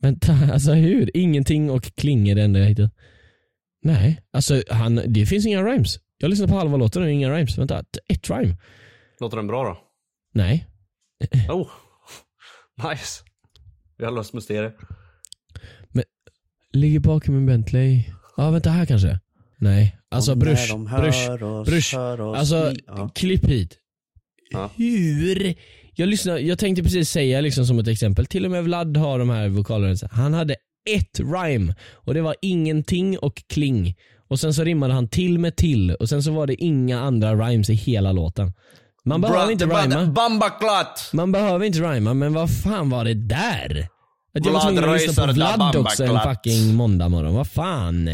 Vänta, 0.03 0.33
alltså 0.53 0.73
hur? 0.73 1.16
Ingenting 1.16 1.71
och 1.71 1.83
kling 1.97 2.29
är 2.29 2.35
det 2.35 2.42
enda 2.42 2.61
jag 2.61 2.66
hittat. 2.66 2.92
Nej, 3.83 4.23
alltså 4.33 4.62
han, 4.71 5.01
det 5.07 5.27
finns 5.27 5.47
inga 5.47 5.62
rhymes. 5.62 5.99
Jag 6.19 6.31
lyssnar 6.31 6.49
på 6.49 6.55
halva 6.55 6.77
låten 6.77 7.03
och 7.03 7.11
inga 7.11 7.31
rhymes. 7.31 7.59
Vänta, 7.59 7.85
ett 8.09 8.31
rhyme? 8.31 8.57
Låter 9.21 9.37
den 9.37 9.47
bra 9.47 9.64
då? 9.64 9.79
Nej. 10.35 10.66
Oh, 11.49 11.69
nice. 12.90 13.25
Vi 13.99 14.05
har 14.05 14.12
löst 14.12 14.35
mysteriet. 14.35 14.77
Ligger 16.73 17.01
bakom 17.01 17.35
min 17.35 17.47
Bentley. 17.47 18.05
Ja 18.37 18.51
vänta 18.51 18.71
här 18.71 18.87
kanske. 18.87 19.21
Nej. 19.59 19.97
Alltså 20.11 20.31
Och 20.31 20.38
brush, 20.38 20.69
de 20.73 20.87
hör 20.87 21.03
brush, 21.03 21.31
oss, 21.45 21.69
brush. 21.69 21.97
hör 21.97 22.21
oss 22.21 22.38
Alltså 22.38 22.73
ja. 22.87 23.11
klipp 23.14 23.45
hit. 23.45 23.79
Ja. 24.51 24.71
Hur? 24.77 25.55
Jag, 25.95 26.09
lyssnar, 26.09 26.38
jag 26.38 26.59
tänkte 26.59 26.83
precis 26.83 27.11
säga 27.11 27.40
liksom 27.40 27.66
som 27.66 27.79
ett 27.79 27.88
exempel, 27.88 28.27
till 28.27 28.45
och 28.45 28.51
med 28.51 28.64
Vlad 28.64 28.97
har 28.97 29.19
de 29.19 29.31
här 29.31 29.49
vokalerna. 29.49 29.97
Han 30.11 30.35
hade 30.35 30.57
ett 30.90 31.21
rhyme 31.21 31.75
och 31.92 32.14
det 32.14 32.21
var 32.23 32.37
ingenting 32.42 33.19
och 33.19 33.42
kling. 33.49 33.95
Och 34.29 34.40
sen 34.40 34.55
så 34.55 34.64
rimmade 34.64 34.95
han 34.95 35.09
till 35.09 35.38
med 35.38 35.57
till 35.57 35.90
och 35.95 36.09
sen 36.09 36.23
så 36.23 36.31
var 36.33 36.47
det 36.47 36.55
inga 36.62 37.01
andra 37.01 37.35
rhymes 37.35 37.71
i 37.71 37.75
hela 37.75 38.12
låten. 38.12 38.53
Man 39.05 39.21
behöver 39.21 39.53
inte 39.53 39.64
rhyma. 39.64 40.07
Bambaklat! 40.07 41.11
Man 41.12 41.33
behöver 41.33 41.66
inte 41.66 41.79
rhyma, 41.79 42.14
men 42.14 42.33
vad 42.33 42.51
fan 42.62 42.90
var 42.90 43.05
det 43.05 43.14
där? 43.14 43.88
Att 44.35 44.47
jag 44.47 44.53
var 44.53 44.61
tvungen 44.61 44.85
att 44.85 45.03
lyssna 45.03 45.27
på 45.27 45.33
Vlad 45.33 45.77
också 45.77 46.05
en 46.05 46.21
fucking 46.21 46.75
måndag 46.75 47.09
morgon. 47.09 47.35
Vad 47.35 47.51
fan? 47.51 48.09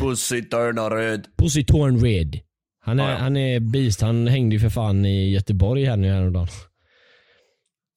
Pussy 0.00 0.42
turnar 0.42 0.90
röd. 0.90 1.26
Pussy 1.38 1.64
Torn 1.64 2.00
Red. 2.04 2.40
Han 2.84 3.00
är, 3.00 3.04
Ja, 3.04 3.10
ja. 3.10 3.16
han 3.16 3.36
är 3.36 3.60
beast, 3.60 4.00
han 4.00 4.26
hängde 4.26 4.54
ju 4.56 4.60
för 4.60 4.68
fan 4.68 5.04
i 5.06 5.30
Göteborg 5.30 5.84
här 5.84 5.96
nu 5.96 6.08
häromdagen. 6.10 6.48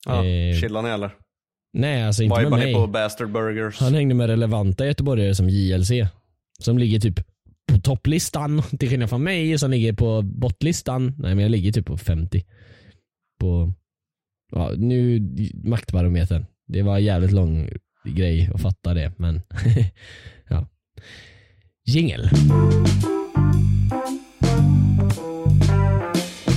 Ja, 0.06 0.26
Eh, 0.26 0.60
chillar 0.62 0.82
ni 0.82 0.90
eller? 0.90 1.12
Nej 1.74 2.04
alltså 2.04 2.24
inte 2.24 2.36
med 2.36 2.44
Vibar 2.46 2.58
mig. 2.58 2.68
ni 2.68 2.74
på 2.74 2.88
Bastard 2.88 3.32
Burgers? 3.32 3.80
Han 3.80 3.94
hängde 3.94 4.16
med 4.16 4.28
relevanta 4.28 4.86
göteborgare 4.86 5.36
som 5.36 5.50
JLC. 5.50 5.92
Som 6.60 6.78
ligger 6.78 7.00
typ 7.00 7.16
på 7.72 7.80
topplistan 7.80 8.62
till 8.80 8.90
skillnad 8.90 9.10
från 9.10 9.24
mig 9.24 9.58
som 9.60 9.72
ligger 9.72 9.94
på 9.94 10.22
bottlistan. 10.22 11.06
Nej 11.18 11.36
men 11.36 11.40
jag 11.40 11.50
ligger 11.52 11.72
typ 11.72 11.86
på 11.86 11.98
50. 11.98 12.46
På, 13.40 13.74
ja 14.52 14.72
nu 14.78 15.20
maktbarometern. 15.64 16.46
Det 16.68 16.82
var 16.82 16.96
en 16.98 17.04
jävligt 17.04 17.32
lång 17.32 17.70
grej 18.06 18.50
att 18.54 18.62
fatta 18.62 18.94
det 18.94 19.12
men. 19.18 19.42
Jingel. 21.88 22.30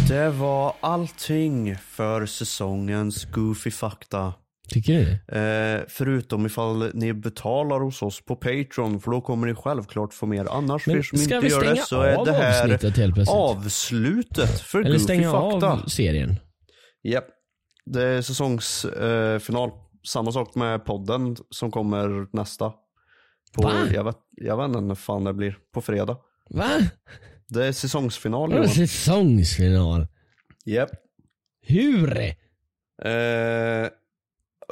Det 0.08 0.30
var 0.30 0.74
allting 0.80 1.76
för 1.76 2.26
säsongens 2.26 3.24
Goofy 3.24 3.70
Fakta. 3.70 4.34
Tycker 4.68 4.92
du? 4.92 5.36
Eh, 5.38 5.82
förutom 5.88 6.46
ifall 6.46 6.90
ni 6.94 7.12
betalar 7.12 7.80
hos 7.80 8.02
oss 8.02 8.24
på 8.24 8.36
Patreon, 8.36 9.00
för 9.00 9.10
då 9.10 9.20
kommer 9.20 9.46
ni 9.46 9.54
självklart 9.54 10.14
få 10.14 10.26
mer. 10.26 10.46
Annars 10.50 10.84
för 10.84 10.90
Men 10.90 10.98
er 10.98 11.02
som 11.02 11.18
inte 11.18 11.34
gör 11.34 11.74
det 11.74 11.76
så 11.86 12.00
är 12.00 12.24
det 12.24 12.32
här 12.32 12.78
avslutet 13.28 14.60
för 14.60 14.78
Eller 14.80 14.90
Goofy 14.90 15.04
stänga 15.04 15.32
Fakta. 15.32 15.72
av 15.72 15.86
serien? 15.86 16.36
Japp. 17.02 17.24
Det 17.86 18.02
är 18.02 18.22
säsongsfinal. 18.22 19.68
Eh. 19.68 19.74
Samma 20.08 20.32
sak 20.32 20.54
med 20.54 20.84
podden 20.84 21.36
som 21.50 21.70
kommer 21.70 22.36
nästa. 22.36 22.72
På, 23.54 23.62
Va? 23.62 23.86
jag, 23.92 24.04
vet, 24.04 24.16
jag 24.30 24.56
vet 24.56 24.64
inte 24.68 24.80
när 24.80 24.94
fan 24.94 25.24
det 25.24 25.32
blir. 25.34 25.58
På 25.74 25.80
fredag. 25.80 26.16
Va? 26.50 26.68
Det 27.48 27.66
är 27.66 27.72
säsongsfinal 27.72 28.50
Vadå 28.50 28.62
Johan. 28.62 28.68
säsongsfinal? 28.74 30.06
Japp. 30.64 30.90
Hur? 31.66 32.18
Eh, 33.04 33.88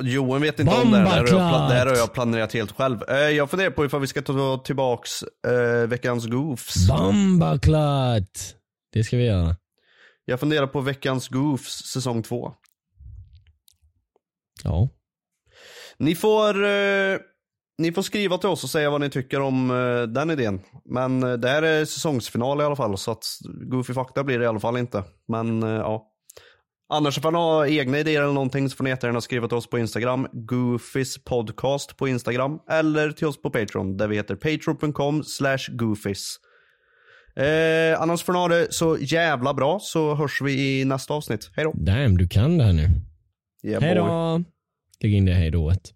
Johan 0.03 0.41
vet 0.43 0.61
inte 0.61 0.75
om 0.75 0.91
det 0.91 0.99
här. 0.99 1.05
Det 1.05 1.11
här, 1.11 1.39
har 1.39 1.61
jag, 1.61 1.71
det 1.71 1.75
här 1.75 1.87
har 1.87 1.97
jag 1.97 2.13
planerat 2.15 2.53
helt 2.53 2.73
själv. 2.73 2.99
Eh, 3.09 3.17
jag 3.17 3.51
funderar 3.51 3.71
på 3.71 3.85
ifall 3.85 4.01
vi 4.01 4.07
ska 4.07 4.23
ta 4.23 4.63
tillbaks 4.65 5.23
eh, 5.47 5.87
veckans 5.89 6.27
goofs. 6.27 6.89
Bombaklart! 6.89 8.39
Det 8.93 9.05
ska 9.05 9.17
vi 9.17 9.25
göra. 9.27 9.57
Jag 10.25 10.41
funderar 10.41 10.67
på 10.67 10.81
veckans 10.81 11.29
goofs 11.29 11.83
säsong 11.93 12.23
två. 12.23 12.53
Ja. 14.65 14.89
Ni 15.99 16.15
får, 16.15 16.65
eh, 16.65 17.19
ni 17.79 17.93
får 17.93 18.03
skriva 18.03 18.39
till 18.39 18.49
oss 18.49 18.65
och 18.65 18.71
säga 18.71 18.91
vad 18.91 19.01
ni 19.01 19.11
tycker 19.11 19.41
om 19.41 19.71
eh, 19.71 20.03
den 20.03 20.31
idén. 20.31 20.61
Men 20.85 21.23
eh, 21.23 21.33
det 21.33 21.49
här 21.49 21.63
är 21.63 21.85
säsongsfinal 21.85 22.61
i 22.61 22.65
alla 22.65 22.77
fall 22.77 22.99
så 22.99 23.11
att 23.11 23.25
Goofy 23.45 23.95
Fakta 23.95 24.25
blir 24.25 24.39
det 24.39 24.45
i 24.45 24.49
alla 24.49 24.61
fall 24.61 24.77
inte. 24.77 25.05
Men 25.29 25.63
eh, 25.63 25.69
ja. 25.69 26.13
Annars 26.89 27.19
ifall 27.19 27.33
ni 27.33 27.39
har 27.39 27.67
egna 27.67 27.99
idéer 27.99 28.23
eller 28.23 28.33
någonting 28.33 28.71
så 28.71 28.77
får 28.77 28.85
ni 28.85 28.91
jättegärna 28.91 29.21
skriva 29.21 29.49
till 29.49 29.57
oss 29.57 29.71
på 29.71 29.79
Instagram. 29.79 30.29
Goofys 30.33 31.25
podcast 31.25 31.97
på 31.97 32.09
Instagram. 32.09 32.59
Eller 32.71 33.13
till 33.13 33.27
oss 33.27 33.43
på 33.43 33.51
Patreon 33.51 33.97
där 33.97 34.09
vi 34.09 34.17
heter 34.17 34.35
patreon.com 34.35 35.25
slash 35.25 35.59
goofys. 35.69 36.37
Eh, 37.37 38.03
annars 38.03 38.23
får 38.23 38.33
ni 38.33 38.39
ha 38.39 38.49
det 38.49 38.73
så 38.73 38.99
jävla 39.01 39.55
bra 39.55 39.79
så 39.81 40.15
hörs 40.15 40.43
vi 40.43 40.81
i 40.81 40.85
nästa 40.85 41.15
avsnitt. 41.15 41.51
Hej 41.55 41.65
då. 41.65 41.73
Damn, 41.75 42.17
du 42.17 42.29
kan 42.29 42.59
det 42.59 42.65
här 42.65 42.73
nu. 42.73 42.89
Yeah, 43.63 43.83
Hej 43.83 43.95
då! 43.95 44.45
Lägg 45.01 45.15
in 45.15 45.25
det 45.25 45.35
hejdået. 45.35 45.96